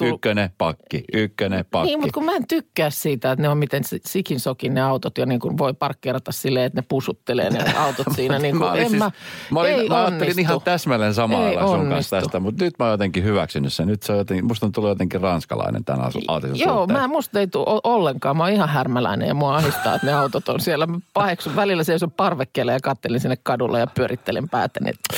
Asti 0.00 0.04
tull- 0.10 0.14
Ykkönen 0.14 0.50
pakki, 0.58 1.04
ykkönen 1.12 1.64
pakki. 1.70 1.86
Niin, 1.86 2.00
mutta 2.00 2.14
kun 2.14 2.24
mä 2.24 2.32
en 2.36 2.46
tykkää 2.48 2.90
siitä, 2.90 3.32
että 3.32 3.42
ne 3.42 3.48
on 3.48 3.58
miten 3.58 3.84
si- 3.84 4.00
sikin 4.06 4.40
sokin 4.40 4.74
ne 4.74 4.80
autot 4.82 5.18
ja 5.18 5.26
niin 5.26 5.40
kuin 5.40 5.58
voi 5.58 5.74
parkkeerata 5.74 6.32
silleen, 6.32 6.64
että 6.64 6.78
ne 6.80 6.84
pusuttelee 6.88 7.50
ne 7.50 7.74
autot 7.86 8.06
siinä. 8.14 8.38
Niin 8.38 8.58
kuin, 8.58 8.76
en 8.76 8.88
siis- 8.88 8.98
mä, 8.98 9.10
mä, 9.50 9.60
olin, 9.60 9.72
ei 9.72 9.88
mä 9.88 10.04
ajattelin 10.04 10.38
ihan 10.38 10.60
täsmälleen 10.60 11.14
lailla 11.16 11.60
sun 11.66 11.70
onnistu. 11.70 11.94
kanssa 11.94 12.16
tästä, 12.20 12.40
mutta 12.40 12.64
nyt 12.64 12.74
mä 12.78 12.84
oon 12.84 12.92
jotenkin 12.92 13.24
hyväksynyt 13.24 13.72
sen. 13.72 13.86
Nyt 13.88 14.02
se 14.02 14.12
on 14.12 14.18
jotenkin, 14.18 14.44
musta 14.46 14.66
on 14.66 14.72
tullut 14.72 14.88
jotenkin 14.90 15.20
ranskalainen 15.20 15.84
tämän 15.84 16.10
autisen 16.28 16.56
Joo, 16.58 16.76
suhteen. 16.78 17.00
mä 17.00 17.08
musta 17.08 17.40
ei 17.40 17.46
tule 17.46 17.80
ollenkaan. 17.84 18.36
Mä 18.36 18.42
oon 18.42 18.52
ihan 18.52 18.68
härmäläinen 18.68 19.28
ja 19.28 19.34
mua 19.34 19.56
ahdistaa, 19.56 19.94
että 19.94 20.06
ne 20.06 20.12
autot 20.14 20.48
on 20.48 20.60
siellä. 20.60 20.86
Mä 20.86 20.98
paheksun 21.14 21.56
välillä 21.56 21.84
seison 21.84 22.10
parvekkeella 22.10 22.72
ja 22.72 22.80
kattelin 22.82 23.20
sinne 23.20 23.36
kadulla 23.42 23.78
ja 23.78 23.86
pyörittelen 23.86 24.48
päätäni. 24.48 24.90
että 24.90 25.16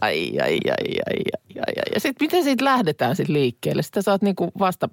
Ai, 0.00 0.32
ai, 0.42 0.58
ai, 0.70 0.98
ai, 1.06 1.24
ai, 1.56 1.74
ai. 1.76 1.92
Ja 1.94 2.00
sitten 2.00 2.24
miten 2.26 2.44
siitä 2.44 2.64
lähdetään 2.64 3.16
sitten 3.16 3.34
liikkeelle? 3.34 3.82
Sitä 3.82 4.02
saat 4.02 4.22
niinku 4.22 4.50
vasta, 4.58 4.88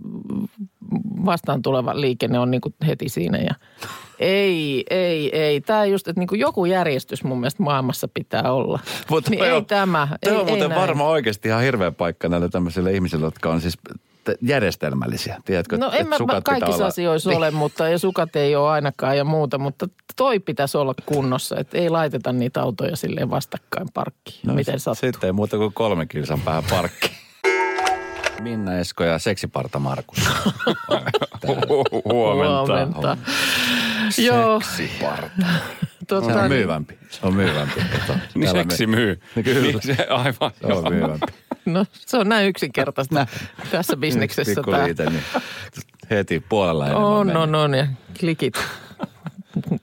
vastaan 1.25 1.62
tuleva 1.62 2.01
liikenne 2.01 2.39
on 2.39 2.51
niinku 2.51 2.73
heti 2.88 3.10
siinä 3.10 3.38
ja 3.38 3.55
ei, 4.19 4.84
ei, 4.89 5.39
ei. 5.39 5.62
Tämä 5.62 5.86
just, 5.86 6.08
että 6.08 6.21
niinku 6.21 6.36
joku 6.36 6.65
järjestys 6.65 7.23
mun 7.23 7.39
mielestä 7.39 7.63
maailmassa 7.63 8.08
pitää 8.13 8.51
olla. 8.53 8.79
Mutta 9.10 9.31
niin 9.31 9.43
ei 9.43 9.51
on- 9.51 9.65
tämä, 9.65 10.08
Toi 10.23 10.34
ei, 10.34 10.39
on 10.39 10.45
muuten 10.47 10.71
ei 10.71 10.77
varmaan 10.77 11.10
oikeasti 11.10 11.47
ihan 11.47 11.63
hirveä 11.63 11.91
paikka 11.91 12.29
näille 12.29 12.49
tämmöisille 12.49 12.93
ihmisille, 12.93 13.25
jotka 13.25 13.49
on 13.49 13.62
siis 13.62 13.77
järjestelmällisiä. 14.42 15.42
Tiedätkö, 15.46 15.78
No 15.78 15.92
en 15.94 16.08
mä 16.08 16.18
kaikissa 16.44 16.76
olla- 16.76 16.86
asioissa 16.88 17.30
Niin. 17.30 17.38
ole, 17.38 17.52
mutta 17.52 17.90
ja 17.90 17.98
sukat 18.00 18.36
ei 18.36 18.56
ole 18.56 18.70
ainakaan 18.70 19.18
ja 19.18 19.24
muuta, 19.24 19.58
mutta 19.58 19.88
toi 20.16 20.40
pitäisi 20.40 20.78
olla 20.78 20.94
kunnossa, 21.06 21.56
että 21.60 21.78
ei 21.78 21.90
laiteta 21.90 22.34
niitä 22.34 22.62
autoja 22.62 22.96
silleen 22.96 23.30
vastakkain 23.30 23.88
parkkiin. 23.94 24.40
No, 24.46 24.54
Miten 24.54 24.80
sattuu? 24.80 24.96
Sitten 25.12 25.28
ei 25.28 25.32
muuta 25.32 25.58
kuin 25.58 25.74
kolme 25.74 26.06
kilsan 26.06 26.42
päähän 26.42 26.64
parkki. 26.70 27.12
Minna 28.42 28.78
Esko 28.78 29.04
ja 29.04 29.20
seksiparta 29.20 29.80
Markus. 29.80 30.18
Hu- 31.46 32.02
Huomenta. 32.14 32.66
Huomenta. 32.68 33.18
Joo, 34.18 34.62
Seksiparta. 34.62 35.30
tota, 36.08 36.26
Se 36.28 36.32
on 36.34 36.38
niin, 36.40 36.48
myyvämpi. 36.52 36.98
Se 37.10 37.20
on 37.24 37.34
myyvämpi. 37.34 37.82
Tota, 38.08 38.20
Niin 38.36 38.52
seksi 38.52 38.88
myy. 38.88 39.22
Kyllä. 39.44 39.62
Niin 39.62 39.82
se, 39.82 40.08
aivan. 40.10 40.52
Se 40.68 40.74
on 40.74 40.94
myyvämpi. 40.94 41.26
No 41.65 41.86
se 41.91 42.17
on 42.17 42.30
näin 42.30 42.47
yksinkertaista 42.47 43.28
tässä 43.71 43.97
bisneksessä. 43.97 44.62
Tää. 44.71 44.86
liite, 44.86 45.10
niin 45.10 45.23
heti 46.10 46.39
puolella 46.49 46.86
enemmän 46.86 47.08
On, 47.08 47.28
meni. 47.28 47.39
on, 47.39 47.56
on 47.56 47.73
ja 47.73 47.88
klikit 48.19 48.54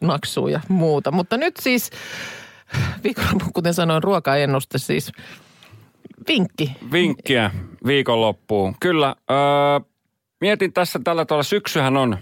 naksuu 0.01 0.49
ja 0.49 0.61
muuta. 0.69 1.11
Mutta 1.13 1.37
nyt 1.37 1.57
siis, 1.61 1.91
viikonloppu, 3.05 3.45
kuten 3.55 3.75
sanoin, 3.75 4.03
ruokaennuste 4.03 4.79
siis 4.79 5.13
vinkki. 6.29 6.77
Vinkkiä 6.93 7.51
viikonloppuun. 7.87 8.75
Kyllä, 8.81 9.17
öö, 9.31 9.37
mietin 10.41 10.73
tässä 10.73 11.01
tällä 11.05 11.25
tavalla, 11.25 11.43
syksyhän 11.43 11.97
on 11.97 12.19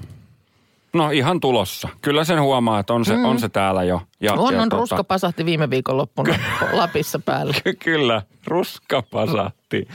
no 0.95 1.11
ihan 1.11 1.41
tulossa. 1.41 1.89
Kyllä 2.03 2.25
sen 2.25 2.41
huomaa, 2.41 2.79
että 2.79 2.93
on 2.93 3.05
se, 3.05 3.17
mm. 3.17 3.25
on 3.25 3.41
se 3.41 3.49
täällä 3.49 3.85
jo. 3.85 4.03
Ja, 4.21 4.33
On, 4.33 4.55
ja 4.55 4.63
on, 4.63 4.69
tota- 4.73 4.77
ruska 4.77 5.05
pasahti 5.05 5.45
viime 5.45 5.71
viikonloppuna 5.71 6.35
Lapissa 6.73 7.19
päällä. 7.19 7.55
Ky- 7.65 7.75
Kyllä, 7.75 8.23
ruska 8.47 9.03
pasahti. 9.03 9.89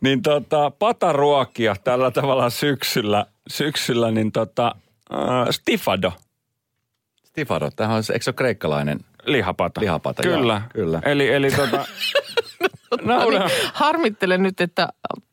Niin 0.00 0.22
tota, 0.22 0.70
pataruokia 0.70 1.76
tällä 1.84 2.10
tavalla 2.10 2.50
syksyllä, 2.50 3.26
syksyllä 3.48 4.10
niin 4.10 4.32
tota, 4.32 4.74
äh, 5.14 5.18
stifado, 5.50 6.12
Stifado, 7.24 7.70
tämähän 7.76 7.96
on, 7.96 8.02
eikö 8.12 8.22
se 8.24 8.30
ole 8.30 8.34
kreikkalainen? 8.34 9.00
lihapata. 9.26 9.80
Lihapata, 9.80 10.22
Kyllä. 10.22 10.52
joo, 10.52 10.60
kyllä. 10.84 11.00
Eli, 11.04 11.28
eli 11.28 11.50
tota, 11.50 11.84
No 13.02 13.16
niin, 13.16 13.18
naura, 13.18 13.48
harmittelen 13.72 14.42
nyt, 14.42 14.60
että 14.60 14.88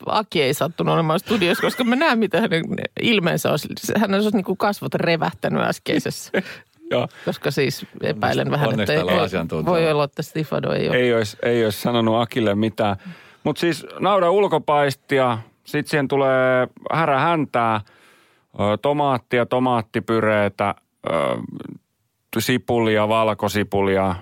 Aki 0.06 0.41
ei 0.41 0.54
sattunut 0.54 0.93
olemaan 0.93 1.19
studiossa, 1.19 1.62
koska 1.62 1.84
mä 1.84 1.95
näen, 1.95 2.19
mitä 2.19 2.41
hänen 2.41 2.63
ilmeensä 3.02 3.50
olisi. 3.50 3.67
Hän 3.97 4.13
olisi 4.13 4.30
niin 4.30 4.43
kuin 4.43 4.58
kasvot 4.58 4.95
revähtänyt 4.95 5.62
äskeisessä, 5.62 6.32
joo, 6.91 7.08
koska 7.26 7.52
siis 7.52 7.86
epäilen 8.04 8.52
vähän, 8.52 8.69
onneksi 8.69 8.93
että 8.93 9.13
ei, 9.13 9.65
voi 9.65 9.91
olla, 9.91 10.04
että 10.04 10.21
Stifado 10.21 10.74
ei 10.74 10.89
ole. 10.89 10.97
ei 10.97 11.13
olisi, 11.13 11.38
ei 11.43 11.63
olisi 11.63 11.82
sanonut 11.82 12.21
Akille 12.21 12.56
mitään. 12.56 12.95
Mutta 13.43 13.60
siis 13.60 13.86
naura 14.00 14.32
ulkopaistia, 14.32 15.38
sitten 15.63 15.89
siihen 15.89 16.08
tulee 16.08 16.67
härähäntää, 16.91 17.82
ö, 18.60 18.78
tomaattia, 18.82 19.45
tomaattipyreetä, 19.45 20.76
ö, 21.10 21.12
sipulia, 22.39 23.08
valkosipulia, 23.08 24.15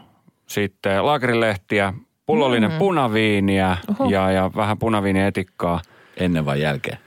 sitten 0.47 1.06
lagrilehtiä, 1.06 1.93
pullollinen 2.33 2.71
punaviiniä 2.71 3.77
ja, 4.09 4.31
ja 4.31 4.51
vähän 4.55 4.77
punaviinietikkaa. 4.77 5.81
Ennen 6.17 6.45
vai 6.45 6.61
jälkeen? 6.61 6.97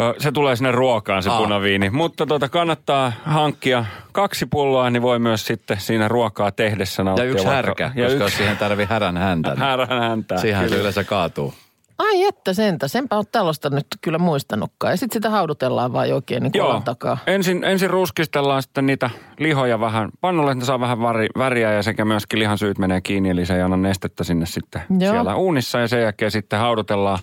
Ö, 0.00 0.14
Se 0.18 0.32
tulee 0.32 0.56
sinne 0.56 0.72
ruokaan 0.72 1.22
se 1.22 1.30
Aa. 1.30 1.38
punaviini, 1.38 1.90
mutta 1.90 2.26
tuota, 2.26 2.48
kannattaa 2.48 3.12
hankkia 3.24 3.84
kaksi 4.12 4.46
pulloa, 4.46 4.90
niin 4.90 5.02
voi 5.02 5.18
myös 5.18 5.46
sitten 5.46 5.80
siinä 5.80 6.08
ruokaa 6.08 6.50
tehdessä 6.52 7.00
Ja 7.00 7.04
nauttia. 7.04 7.24
yksi 7.24 7.44
vaikka- 7.46 7.56
härkä, 7.56 7.90
ja 7.94 8.04
koska 8.06 8.24
yksi 8.24 8.36
siihen 8.36 8.56
tarvii 8.56 8.86
härän 8.90 9.16
häntä. 9.16 9.48
niin 9.50 9.58
härän 9.58 10.00
häntä. 10.02 10.36
Siihen 10.38 10.66
yleensä 10.72 11.04
kaatuu. 11.04 11.54
Ai 12.00 12.24
että 12.24 12.52
sentä, 12.54 12.88
senpä 12.88 13.16
on 13.16 13.24
tällaista 13.32 13.70
nyt 13.70 13.86
kyllä 14.00 14.18
muistanutkaan. 14.18 14.92
Ja 14.92 14.96
sitten 14.96 15.16
sitä 15.16 15.30
haudutellaan 15.30 15.92
vaan 15.92 16.12
oikein 16.12 16.42
niin 16.42 16.50
Joo. 16.54 16.66
kolan 16.66 16.82
takaa. 16.82 17.18
Ensin, 17.26 17.64
ensin 17.64 17.90
ruskistellaan 17.90 18.62
sitten 18.62 18.86
niitä 18.86 19.10
lihoja 19.38 19.80
vähän 19.80 20.10
pannulle, 20.20 20.50
että 20.52 20.62
ne 20.62 20.66
saa 20.66 20.80
vähän 20.80 21.02
väri, 21.02 21.26
väriä 21.38 21.72
ja 21.72 21.82
sekä 21.82 22.04
myöskin 22.04 22.38
lihan 22.38 22.58
syyt 22.58 22.78
menee 22.78 23.00
kiinni, 23.00 23.30
eli 23.30 23.46
se 23.46 23.54
ei 23.56 23.62
anna 23.62 23.76
nestettä 23.76 24.24
sinne 24.24 24.46
sitten 24.46 24.82
Joo. 25.00 25.12
siellä 25.12 25.36
uunissa. 25.36 25.78
Ja 25.78 25.88
sen 25.88 26.02
jälkeen 26.02 26.30
sitten 26.30 26.58
haudutellaan 26.58 27.18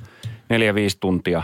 neljä, 0.49 0.75
viisi 0.75 0.97
tuntia 0.99 1.43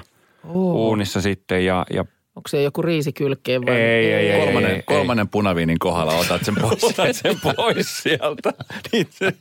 Oo. 0.50 0.74
uunissa 0.74 1.22
sitten 1.22 1.66
ja, 1.66 1.86
ja 1.94 2.06
Onko 2.36 2.48
se 2.48 2.62
joku 2.64 2.82
riisi 2.82 3.14
kylkeen 3.14 3.66
vai? 3.66 3.76
Ei, 3.76 4.14
ei, 4.14 4.30
ei. 4.32 4.46
Kolmannen, 4.46 4.84
kolmannen 4.86 5.30
punaviinin 5.30 5.80
kohdalla 5.80 6.14
otat 6.14 6.46
sen 6.46 6.56
pois. 6.62 6.84
otat 7.00 7.16
sen 7.16 7.36
pois 7.56 7.98
sieltä. 8.04 8.54
Niin 8.92 9.08
se- 9.10 9.34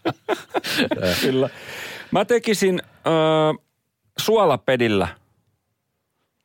Kyllä. 1.22 1.48
Mä 2.10 2.24
tekisin 2.24 2.82
ö, 3.06 3.10
suolapedillä 4.18 5.08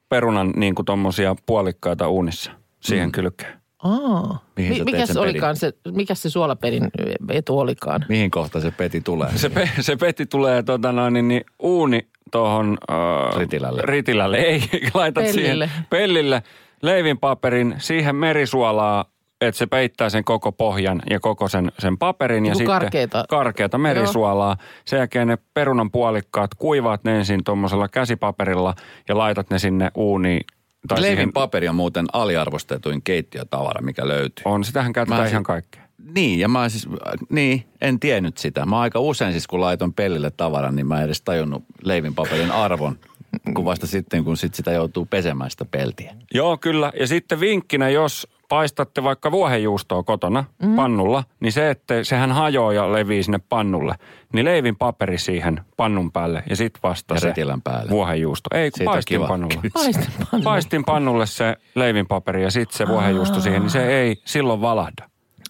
perunan 0.09 0.53
niin 0.55 0.75
kuin 0.75 0.85
tommosia 0.85 1.35
puolikkaita 1.45 2.09
uunissa 2.09 2.51
siihen 2.79 3.07
mm. 3.07 3.11
kylkeen. 3.11 3.57
Aa. 3.83 4.45
Mihin 4.55 4.77
sä 4.77 4.85
teet 4.85 4.85
mikäs 4.85 5.17
olikaan 5.17 5.55
se, 5.55 5.73
mikä 5.91 6.15
se 6.15 6.29
suolapedin 6.29 6.89
etu 7.29 7.59
olikaan? 7.59 8.05
Mihin 8.09 8.31
kohta 8.31 8.59
se 8.59 8.71
peti 8.71 9.01
tulee? 9.01 9.37
Se, 9.37 9.49
pe, 9.49 9.69
se 9.79 9.95
peti 9.95 10.25
tulee 10.25 10.63
tota 10.63 10.91
noin, 10.91 11.13
niin, 11.13 11.27
niin 11.27 11.45
uuni 11.59 12.07
tuohon... 12.31 12.77
Ö, 12.91 12.93
Ritilälle. 13.39 13.81
Ritilälle, 13.85 14.37
ei. 14.37 14.61
Laitat 14.93 15.23
Pellille. 15.23 15.67
siihen 15.67 15.85
pellille 15.89 16.43
leivinpaperin, 16.81 17.75
siihen 17.77 18.15
merisuolaa, 18.15 19.05
että 19.41 19.57
se 19.59 19.65
peittää 19.67 20.09
sen 20.09 20.23
koko 20.23 20.51
pohjan 20.51 21.01
ja 21.09 21.19
koko 21.19 21.47
sen, 21.47 21.71
sen 21.79 21.97
paperin. 21.97 22.35
ja 22.45 22.53
Niinku 22.53 22.57
sitten 22.57 22.79
karkeata. 22.79 23.25
Karkeata 23.29 23.77
merisuolaa. 23.77 24.57
Sen 24.85 24.97
jälkeen 24.97 25.27
ne 25.27 25.37
perunan 25.53 25.91
puolikkaat 25.91 26.51
kuivaat 26.55 27.03
ne 27.03 27.17
ensin 27.17 27.43
tuommoisella 27.43 27.87
käsipaperilla 27.87 28.73
ja 29.07 29.17
laitat 29.17 29.49
ne 29.49 29.59
sinne 29.59 29.91
uuniin. 29.95 30.41
Tai 30.87 31.01
Leivin 31.01 31.17
siihen, 31.17 31.33
paperi 31.33 31.67
on 31.67 31.75
muuten 31.75 32.05
aliarvostetuin 32.13 33.01
keittiötavara, 33.01 33.81
mikä 33.81 34.07
löytyy. 34.07 34.41
on, 34.45 34.63
sitähän 34.63 34.93
käytetään 34.93 35.21
Mä 35.21 35.27
ihan 35.27 35.39
siis- 35.39 35.45
kaikkea. 35.47 35.81
Niin, 36.15 36.39
ja 36.39 36.47
mä 36.47 36.69
siis, 36.69 36.87
niin, 37.29 37.65
en 37.81 37.99
tiennyt 37.99 38.37
sitä. 38.37 38.65
Mä 38.65 38.79
aika 38.79 38.99
usein 38.99 39.31
siis, 39.31 39.47
kun 39.47 39.61
laitoin 39.61 39.93
pellille 39.93 40.31
tavaran, 40.31 40.75
niin 40.75 40.87
mä 40.87 40.97
en 40.97 41.05
edes 41.05 41.21
tajunnut 41.21 41.63
leivinpaperin 41.83 42.51
arvon, 42.51 42.99
kun 43.55 43.65
vasta 43.65 43.87
sitten, 43.87 44.23
kun 44.23 44.37
sit 44.37 44.53
sitä 44.53 44.71
joutuu 44.71 45.05
pesemään 45.05 45.49
sitä 45.51 45.65
peltiä. 45.65 46.15
Joo, 46.33 46.57
kyllä. 46.57 46.91
Ja 46.99 47.07
sitten 47.07 47.39
vinkkinä, 47.39 47.89
jos 47.89 48.27
paistatte 48.49 49.03
vaikka 49.03 49.31
vuohenjuustoa 49.31 50.03
kotona 50.03 50.43
mm. 50.61 50.75
pannulla, 50.75 51.23
niin 51.39 51.51
se, 51.51 51.69
että 51.69 52.03
sehän 52.03 52.31
hajoaa 52.31 52.73
ja 52.73 52.93
levii 52.93 53.23
sinne 53.23 53.39
pannulle, 53.49 53.95
niin 54.33 54.45
leivin 54.45 54.75
paperi 54.75 55.17
siihen 55.17 55.61
pannun 55.77 56.11
päälle 56.11 56.43
ja 56.49 56.55
sitten 56.55 56.79
vasta 56.83 57.13
Ja 57.13 57.19
se 57.19 57.27
retilän 57.27 57.61
päälle. 57.61 57.89
vuohenjuusto. 57.89 58.57
Ei, 58.57 58.71
kun 58.71 58.77
Siitä 58.77 58.91
paistin 58.91 59.15
kiva. 59.17 59.27
pannulla. 59.27 59.61
Paistin 59.73 60.13
pannu. 60.31 60.43
Paistin 60.43 60.85
pannulle 60.85 61.25
se 61.25 61.55
leivin 61.75 62.07
paperi 62.07 62.43
ja 62.43 62.51
sitten 62.51 62.77
se 62.77 62.87
vuohenjuusto 62.87 63.39
siihen, 63.39 63.61
niin 63.61 63.69
se 63.69 63.87
ei 64.01 64.21
silloin 64.25 64.61
valahda. 64.61 65.09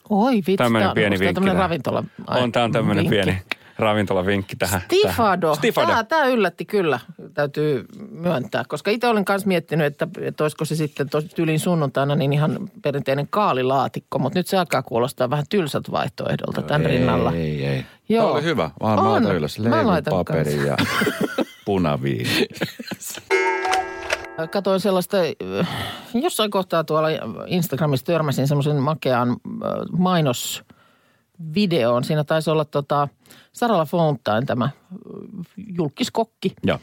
Oi 0.10 0.36
vitsi, 0.36 0.56
Tämmöinen 0.56 0.92
pieni 0.94 1.20
vinkki. 1.20 1.34
Tämmöinen 1.34 1.58
ravintola. 1.58 2.04
On, 2.28 2.52
tämä 2.52 2.66
on 2.66 2.72
tämmöinen 2.72 3.08
pieni 3.10 3.42
ravintolavinkki 3.80 4.56
tähän. 4.56 4.82
Stifado. 4.82 5.42
tähän. 5.48 5.56
Stifado. 5.56 5.88
Tämä, 5.88 6.04
tämä 6.04 6.26
yllätti 6.26 6.66
kyllä, 6.66 7.00
täytyy 7.34 7.86
myöntää. 8.12 8.64
Koska 8.68 8.92
itse 8.92 9.08
olin 9.08 9.26
myös 9.30 9.46
miettinyt, 9.46 9.86
että, 9.88 10.08
että 10.22 10.44
olisiko 10.44 10.66
se 10.66 10.76
sitten 10.76 11.10
tos, 11.10 11.26
tyylin 11.26 11.60
sunnuntaina 11.60 12.16
niin 12.16 12.34
ihan 12.34 12.70
perinteinen 12.82 13.28
kaalilaatikko. 13.30 14.20
Mutta 14.20 14.40
nyt 14.40 14.48
se 14.48 14.58
alkaa 14.58 14.84
kuulostaa 14.84 15.30
vähän 15.30 15.46
tylsät 15.50 15.92
vaihtoehdolta 15.92 16.62
tämän 16.62 16.82
ei, 16.82 16.88
rinnalla. 16.88 17.32
Ei, 17.32 17.66
ei. 17.66 17.86
Joo. 18.10 18.24
Tämä 18.24 18.34
oli 18.34 18.44
hyvä. 18.44 18.72
Vaan 18.82 18.96
mä 18.96 19.02
On. 19.02 19.12
laitan 19.12 19.36
ylös 19.36 19.58
paperi 20.10 20.68
ja 20.68 20.78
punaviini. 21.66 22.48
Katoin 24.52 24.80
sellaista, 24.80 25.18
äh, 25.60 25.68
jossain 26.14 26.52
kohtaa 26.52 26.84
tuolla 26.84 27.08
Instagramissa 27.48 28.06
törmäsin 28.06 28.48
semmoisen 28.48 28.76
makean 28.76 29.30
äh, 29.30 29.36
mainosvideoon. 31.38 32.04
Siinä 32.04 32.24
taisi 32.24 32.50
olla 32.50 32.66
tota 32.66 33.08
Sarala 33.54 33.86
Fountain 33.86 34.46
tämä 34.46 34.70
julkiskokki. 35.78 36.54
Joo. 36.64 36.80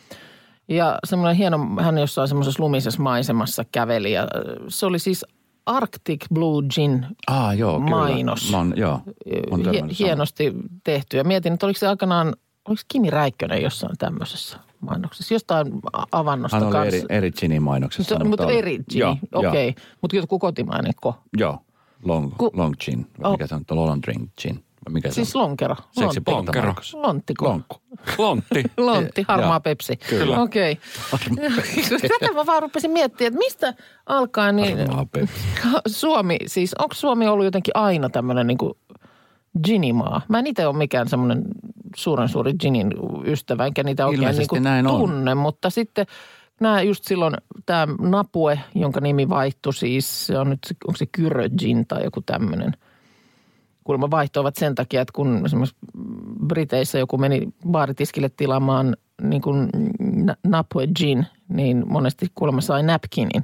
Ja 0.69 0.99
semmoinen 1.07 1.37
hieno, 1.37 1.59
hän 1.81 1.99
jossain 1.99 2.29
semmoisessa 2.29 2.63
lumisessa 2.63 3.03
maisemassa 3.03 3.65
käveli. 3.73 4.13
Ja 4.13 4.29
se 4.69 4.87
oli 4.87 4.99
siis 4.99 5.25
Arctic 5.67 6.25
Blue 6.35 6.63
Gin 6.75 7.07
Ah, 7.27 7.59
joo, 7.59 7.79
kyllä. 7.81 7.91
Mainos. 7.91 8.51
Mä 8.51 8.57
oon, 8.57 8.73
joo, 8.77 9.01
on 9.51 9.61
Hie- 9.61 9.95
hienosti 9.99 10.53
tehty. 10.85 11.17
Ja 11.17 11.25
mietin, 11.25 11.53
että 11.53 11.67
oliko 11.67 11.79
se 11.79 11.89
aikanaan, 11.89 12.35
oliko 12.69 12.83
Kimi 12.89 13.11
Räikkönen 13.11 13.63
jossain 13.63 13.99
tämmöisessä 13.99 14.59
mainoksessa, 14.81 15.35
jostain 15.35 15.73
avannosta 16.13 16.57
Hän 16.57 16.67
oli 16.67 16.73
kanssa. 16.73 16.97
eri, 16.97 17.07
eri 17.09 17.33
ginin 17.33 17.63
mainoksessa. 17.63 18.17
Se, 18.19 18.25
mutta 18.25 18.47
oli- 18.47 18.59
eri 18.59 18.79
okei. 19.35 19.69
Okay. 19.69 19.85
Mutta 20.03 20.17
joku 20.17 20.39
kotimainen 20.39 20.93
ko. 21.01 21.19
Joo. 21.37 21.59
Long, 22.05 22.33
Ku- 22.39 22.51
long 22.55 22.75
gin. 22.81 23.07
Vai 23.23 23.27
Oh. 23.31 23.33
Mikä 23.33 23.47
se 23.47 23.55
on? 23.55 23.63
Long 23.71 24.03
drink 24.03 24.31
gin. 24.43 24.55
Vai 24.55 24.93
Mikä 24.93 25.09
se 25.11 25.15
Siis 25.15 25.37
on? 25.37 25.43
lonkero. 25.43 25.75
Seksi 25.77 26.01
Lontti. 26.05 26.31
lonkero. 26.31 26.75
Lonttiko? 26.93 27.45
Lonkku. 27.49 27.77
Lontti. 28.19 28.63
Lontti, 28.77 29.25
harmaa 29.29 29.61
pepsi. 29.61 29.97
kyllä. 29.97 30.41
Okei. 30.41 30.79
Okay. 31.15 31.37
Tätä 32.19 32.33
mä 32.35 32.47
vaan 32.47 32.63
rupesin 32.63 32.91
miettimään, 32.91 33.29
että 33.33 33.39
mistä 33.39 33.75
alkaa 34.07 34.53
niin 34.53 34.79
Harmaa 34.79 35.07
pepsi. 35.13 35.35
Suomi, 35.87 36.37
siis 36.47 36.75
onko 36.79 36.95
Suomi 36.95 37.27
ollut 37.29 37.45
jotenkin 37.45 37.77
aina 37.77 38.11
tämmöinen 38.11 38.47
niin 38.47 38.59
ginimaa? 39.65 40.21
Mä 40.29 40.39
en 40.39 40.47
itse 40.47 40.67
ole 40.67 40.77
mikään 40.77 41.09
semmoinen 41.09 41.43
suuren 41.97 42.29
suuri 42.29 42.53
ginin 42.61 42.91
ystävä, 43.27 43.67
enkä 43.67 43.83
niitä 43.83 44.07
oikein 44.07 44.21
niin 44.21 44.29
Ilmeisesti 44.31 44.61
näin 44.61 44.87
on. 44.87 45.01
tunne, 45.01 45.35
mutta 45.35 45.71
sitten 45.71 46.07
nämä 46.61 46.83
just 46.83 47.05
silloin 47.05 47.35
tämä 47.67 47.95
Napue, 48.01 48.61
jonka 48.75 49.01
nimi 49.01 49.29
vaihtui 49.29 49.75
siis, 49.75 50.27
se 50.27 50.39
on 50.39 50.51
nyt, 50.51 50.61
onko 50.87 50.97
se 50.97 51.07
Kyrö 51.07 51.49
Gin 51.59 51.87
tai 51.87 52.05
joku 52.05 52.23
tämmöinen. 52.27 52.73
Kuulemma 53.85 54.11
vaihtoivat 54.11 54.57
sen 54.57 54.75
takia, 54.75 55.01
että 55.01 55.13
kun 55.13 55.43
esimerkiksi 55.47 55.77
Briteissä 56.47 56.99
joku 56.99 57.19
meni 57.19 57.49
baaritiskille 57.71 58.29
tilaamaan 58.29 58.97
niin 59.23 59.43
kuin 59.43 59.69
na- 60.01 60.37
Napue 60.47 60.87
Gin, 60.87 61.27
niin 61.49 61.85
monesti 61.87 62.27
kuulemma 62.35 62.61
sai 62.61 62.83
napkinin. 62.83 63.43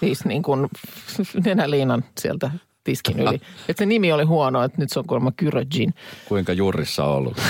Siis 0.00 0.24
niin 0.24 0.42
kuin 0.42 0.68
nenäliinan 1.44 2.04
sieltä 2.20 2.50
tiskin 2.84 3.20
yli. 3.20 3.34
Että 3.68 3.78
se 3.78 3.86
nimi 3.86 4.12
oli 4.12 4.24
huono, 4.24 4.62
että 4.62 4.78
nyt 4.80 4.90
se 4.90 4.98
on 4.98 5.06
kuulemma 5.06 5.32
Kyrö 5.36 5.64
Gin. 5.64 5.94
Kuinka 6.28 6.52
jurrissa 6.52 7.04
on 7.04 7.16
ollut? 7.16 7.36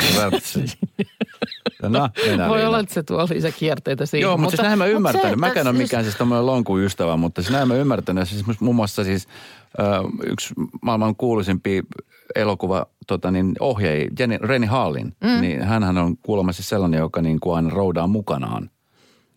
No, 1.83 2.09
mennään 2.27 2.51
Voi 2.51 2.65
olla, 2.65 2.79
että 2.79 2.95
se 2.95 3.03
tuo 3.03 3.27
lisäkierteitä 3.35 4.07
siihen. 4.07 4.23
Joo, 4.23 4.37
mutta, 4.37 4.57
siis 4.57 4.63
näin 4.67 4.79
mä 4.79 4.85
mutta 4.85 4.97
ymmärtänyt. 4.97 5.31
se, 5.31 5.37
Mäkään 5.37 5.67
siis- 5.67 5.79
mikään 5.79 6.05
siis 6.05 6.17
tämmöinen 6.17 6.47
lonkun 6.47 6.81
ystävä, 6.81 7.17
mutta 7.17 7.43
siis 7.43 7.53
näin 7.53 7.69
mä 7.69 7.75
ymmärtänyt. 7.75 8.29
Siis 8.29 8.61
muun 8.61 8.77
muassa 8.77 9.05
siis 9.05 9.29
äh, 9.81 9.87
yksi 10.27 10.55
maailman 10.83 11.17
kuuluisimpia 11.17 11.83
elokuva 12.35 12.87
tota 13.07 13.31
niin, 13.31 13.53
ohjaaja, 13.61 14.09
Jenny, 14.19 14.39
Reni 14.41 14.67
Hallin, 14.67 15.17
mm. 15.25 15.41
niin 15.41 15.63
hänhän 15.63 15.99
on 15.99 16.17
kuulemma 16.17 16.53
siis 16.53 16.69
sellainen, 16.69 16.99
joka 16.99 17.23
niin 17.23 17.41
kuin 17.41 17.57
aina 17.57 17.71
roudaa 17.71 18.07
mukanaan 18.07 18.71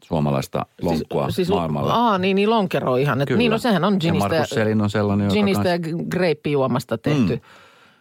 suomalaista 0.07 0.65
lonkkua 0.81 1.29
siis, 1.29 1.49
maailmalla. 1.49 1.93
Aa, 1.93 2.17
niin, 2.17 2.35
niin 2.35 2.49
lonkero 2.49 2.95
ihan. 2.95 3.21
Et, 3.21 3.27
Kyllä. 3.27 3.37
niin, 3.37 3.51
no 3.51 3.57
sehän 3.57 3.83
on 3.83 3.93
Ja 3.93 3.99
ginistä, 3.99 4.29
Markus 4.29 4.49
Selin 4.49 4.81
on 4.81 4.89
sellainen, 4.89 5.25
joka 5.25 5.33
ginistä 5.33 5.63
kans- 5.63 5.87
ja 5.87 6.05
greippijuomasta 6.09 6.97
tehty 6.97 7.35
mm. 7.35 7.41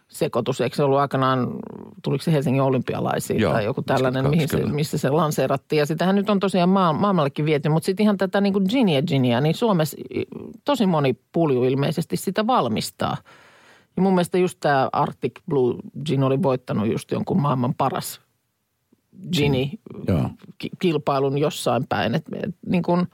sekoitus. 0.07 0.61
Eikö 0.61 0.75
se 0.75 0.83
ollut 0.83 0.99
aikanaan, 0.99 1.47
tuliko 2.03 2.23
se 2.23 2.31
Helsingin 2.31 2.61
olympialaisiin 2.61 3.39
Joo, 3.39 3.53
tai 3.53 3.65
joku 3.65 3.81
tällainen, 3.81 4.31
52, 4.31 4.55
mihin 4.57 4.69
se, 4.69 4.75
missä 4.75 4.97
se 4.97 5.09
lanseerattiin. 5.09 5.79
Ja 5.79 5.85
sitähän 5.85 6.15
nyt 6.15 6.29
on 6.29 6.39
tosiaan 6.39 6.69
maa, 6.69 6.93
maailmallekin 6.93 7.45
viety, 7.45 7.69
mutta 7.69 7.85
sitten 7.85 8.03
ihan 8.03 8.17
tätä 8.17 8.41
niin 8.41 8.53
kuin 8.53 8.65
ginia 8.69 9.01
ginia, 9.01 9.41
niin 9.41 9.55
Suomessa 9.55 9.97
tosi 10.65 10.85
moni 10.85 11.15
pulju 11.31 11.63
ilmeisesti 11.63 12.17
sitä 12.17 12.47
valmistaa. 12.47 13.17
Ja 13.97 14.01
mun 14.01 14.13
mielestä 14.13 14.37
just 14.37 14.57
tämä 14.59 14.89
Arctic 14.91 15.31
Blue 15.49 15.75
Gin 16.05 16.23
oli 16.23 16.43
voittanut 16.43 16.91
just 16.91 17.11
jonkun 17.11 17.41
maailman 17.41 17.73
paras 17.77 18.26
gini 19.37 19.71
Joo. 20.07 20.29
ki- 20.57 20.69
kilpailun 20.79 21.37
jossain 21.37 21.87
päin. 21.89 22.15
Et, 22.15 22.23
et, 22.43 22.55
niin 22.65 22.83
kun, 22.83 23.07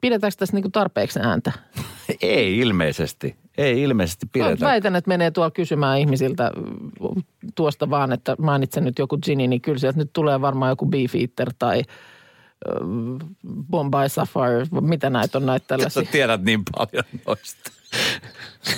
pidetäänkö 0.00 0.36
tässä 0.38 0.56
niin 0.56 0.62
kun 0.62 0.72
tarpeeksi 0.72 1.20
ääntä? 1.22 1.52
Ei 2.22 2.58
ilmeisesti. 2.58 3.36
Ei 3.58 3.82
ilmeisesti 3.82 4.26
Mä 4.26 4.30
pidetä. 4.32 4.66
väitän, 4.66 4.96
että 4.96 5.08
menee 5.08 5.30
tuolla 5.30 5.50
kysymään 5.50 5.98
ihmisiltä 5.98 6.50
tuosta 7.54 7.90
vaan, 7.90 8.12
että 8.12 8.36
mainitsen 8.38 8.84
nyt 8.84 8.98
joku 8.98 9.18
gini, 9.18 9.48
niin 9.48 9.60
kyllä 9.60 9.78
sieltä 9.78 9.98
nyt 9.98 10.10
tulee 10.12 10.40
varmaan 10.40 10.70
joku 10.70 10.86
Beef 10.86 11.14
Eater 11.14 11.50
tai 11.58 11.82
Bombay 13.70 14.08
Sapphire, 14.08 14.66
mitä 14.80 15.10
näitä 15.10 15.38
on 15.38 15.46
näitä 15.46 15.64
Sä 15.64 15.68
tällaisia. 15.68 16.02
tiedät 16.12 16.42
niin 16.42 16.62
paljon 16.76 17.04
noista. 17.26 17.70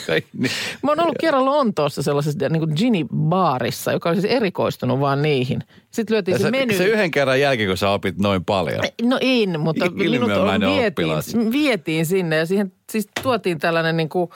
Niin. 0.08 0.50
Mä 0.82 0.90
oon 0.90 1.00
ollut 1.00 1.16
kerran 1.20 1.44
Lontoossa 1.44 2.02
sellaisessa 2.02 2.48
niin 2.48 2.60
kuin 2.60 2.72
gini-baarissa, 2.76 3.92
joka 3.92 4.08
oli 4.08 4.20
siis 4.20 4.32
erikoistunut 4.32 5.00
vaan 5.00 5.22
niihin. 5.22 5.62
Sitten 5.90 6.14
lyötiin 6.14 6.32
Ja 6.32 6.38
se, 6.38 6.44
se, 6.44 6.50
meny. 6.50 6.76
se 6.76 6.84
yhden 6.84 7.10
kerran 7.10 7.40
jälkeen, 7.40 7.68
kun 7.68 7.76
sä 7.76 7.90
opit 7.90 8.18
noin 8.18 8.44
paljon. 8.44 8.80
No 9.02 9.18
en, 9.20 9.60
mutta 9.60 9.90
minut 9.90 10.30
vietiin, 10.74 11.52
vietiin 11.52 12.06
sinne 12.06 12.36
ja 12.36 12.46
siihen 12.46 12.72
siis 12.92 13.08
tuotiin 13.22 13.58
tällainen 13.58 13.96
niin 13.96 14.08
kuin 14.08 14.30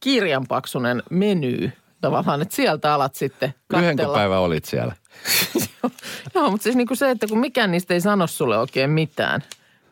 kirjanpaksunen 0.00 1.02
meny 1.10 1.70
tavallaan, 2.00 2.42
että 2.42 2.56
sieltä 2.56 2.94
alat 2.94 3.14
sitten 3.14 3.54
katsella. 3.68 4.14
päivä 4.14 4.38
olit 4.38 4.64
siellä? 4.64 4.92
Joo, 6.34 6.50
mutta 6.50 6.64
siis 6.64 6.76
niin 6.76 6.86
kuin 6.86 6.96
se, 6.96 7.10
että 7.10 7.26
kun 7.26 7.38
mikään 7.38 7.70
niistä 7.70 7.94
ei 7.94 8.00
sano 8.00 8.26
sulle 8.26 8.58
oikein 8.58 8.90
mitään, 8.90 9.40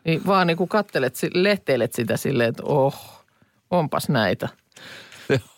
niin 0.05 0.21
vaan 0.25 0.47
niin 0.47 0.57
kuin 0.57 0.69
kattelet, 0.69 1.15
lehteilet 1.33 1.93
sitä 1.93 2.17
silleen, 2.17 2.49
että 2.49 2.63
oh, 2.63 3.25
onpas 3.71 4.09
näitä. 4.09 4.49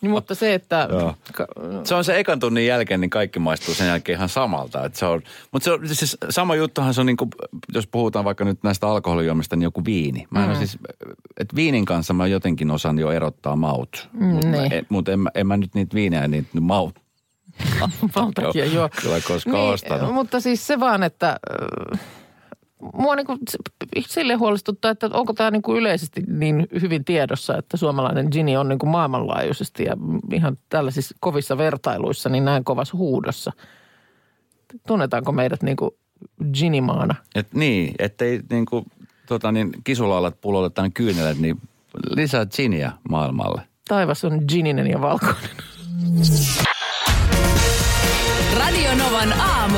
Niin, 0.01 0.11
mutta 0.11 0.35
se, 0.35 0.53
että... 0.53 0.87
Ka- 1.37 1.47
Se 1.83 1.95
on 1.95 2.03
se 2.03 2.19
ekan 2.19 2.39
tunnin 2.39 2.65
jälkeen, 2.65 3.01
niin 3.01 3.09
kaikki 3.09 3.39
maistuu 3.39 3.73
sen 3.73 3.87
jälkeen 3.87 4.17
ihan 4.17 4.29
samalta. 4.29 4.85
Että 4.85 4.99
se 4.99 5.05
on, 5.05 5.21
mutta 5.51 5.63
se 5.63 5.71
on, 5.71 5.87
siis 5.87 6.17
sama 6.29 6.55
juttuhan 6.55 6.93
se 6.93 7.01
on, 7.01 7.05
niin 7.07 7.17
kuin, 7.17 7.29
jos 7.73 7.87
puhutaan 7.87 8.25
vaikka 8.25 8.45
nyt 8.45 8.63
näistä 8.63 8.87
alkoholijuomista, 8.87 9.55
niin 9.55 9.63
joku 9.63 9.85
viini. 9.85 10.27
Mä 10.29 10.43
en 10.43 10.49
mm. 10.49 10.55
siis, 10.55 10.77
että 11.39 11.55
viinin 11.55 11.85
kanssa 11.85 12.13
mä 12.13 12.27
jotenkin 12.27 12.71
osaan 12.71 12.99
jo 12.99 13.11
erottaa 13.11 13.55
maut. 13.55 14.09
Mm, 14.13 14.25
Mutta 14.25 14.47
niin. 14.47 14.85
mut 14.89 15.09
en, 15.09 15.19
mä- 15.19 15.31
en 15.35 15.47
mä 15.47 15.57
nyt 15.57 15.75
niitä 15.75 15.95
viinejä, 15.95 16.27
niitä 16.27 16.61
maut. 16.61 16.99
valtakia, 18.15 18.65
joo. 18.75 18.89
Kyllä 19.01 19.21
koskaan 19.27 19.55
niin, 19.55 19.73
ostanut. 19.73 20.13
Mutta 20.13 20.39
siis 20.39 20.67
se 20.67 20.79
vaan, 20.79 21.03
että 21.03 21.39
mua 22.93 23.15
niin 23.15 23.25
kuin 23.25 23.39
sille 24.07 24.33
huolestuttaa, 24.33 24.91
että 24.91 25.09
onko 25.13 25.33
tämä 25.33 25.51
niin 25.51 25.61
kuin 25.61 25.77
yleisesti 25.77 26.23
niin 26.27 26.67
hyvin 26.81 27.05
tiedossa, 27.05 27.57
että 27.57 27.77
suomalainen 27.77 28.27
gini 28.31 28.57
on 28.57 28.69
niin 28.69 28.79
kuin 28.79 28.89
maailmanlaajuisesti 28.89 29.83
ja 29.83 29.97
ihan 30.33 30.57
tällaisissa 30.69 31.15
kovissa 31.19 31.57
vertailuissa 31.57 32.29
niin 32.29 32.45
näin 32.45 32.63
kovassa 32.63 32.97
huudossa. 32.97 33.51
Tunnetaanko 34.87 35.31
meidät 35.31 35.63
niin 35.63 35.77
kuin 35.77 35.91
ginimaana? 36.53 37.15
Et 37.35 37.53
niin, 37.53 37.95
ettei 37.99 38.41
niin 38.49 38.65
kuin, 38.65 38.85
tota 39.27 39.51
niin, 39.51 39.71
kisulaulat 39.83 40.41
pullotetaan 40.41 40.93
kyynelet, 40.93 41.37
niin 41.37 41.61
lisää 42.09 42.45
giniä 42.45 42.91
maailmalle. 43.09 43.61
Taivas 43.87 44.25
on 44.25 44.41
gininen 44.47 44.87
ja 44.87 45.01
valkoinen. 45.01 45.49
Radio 48.57 48.95
Novan 48.95 49.33
aamu. 49.33 49.77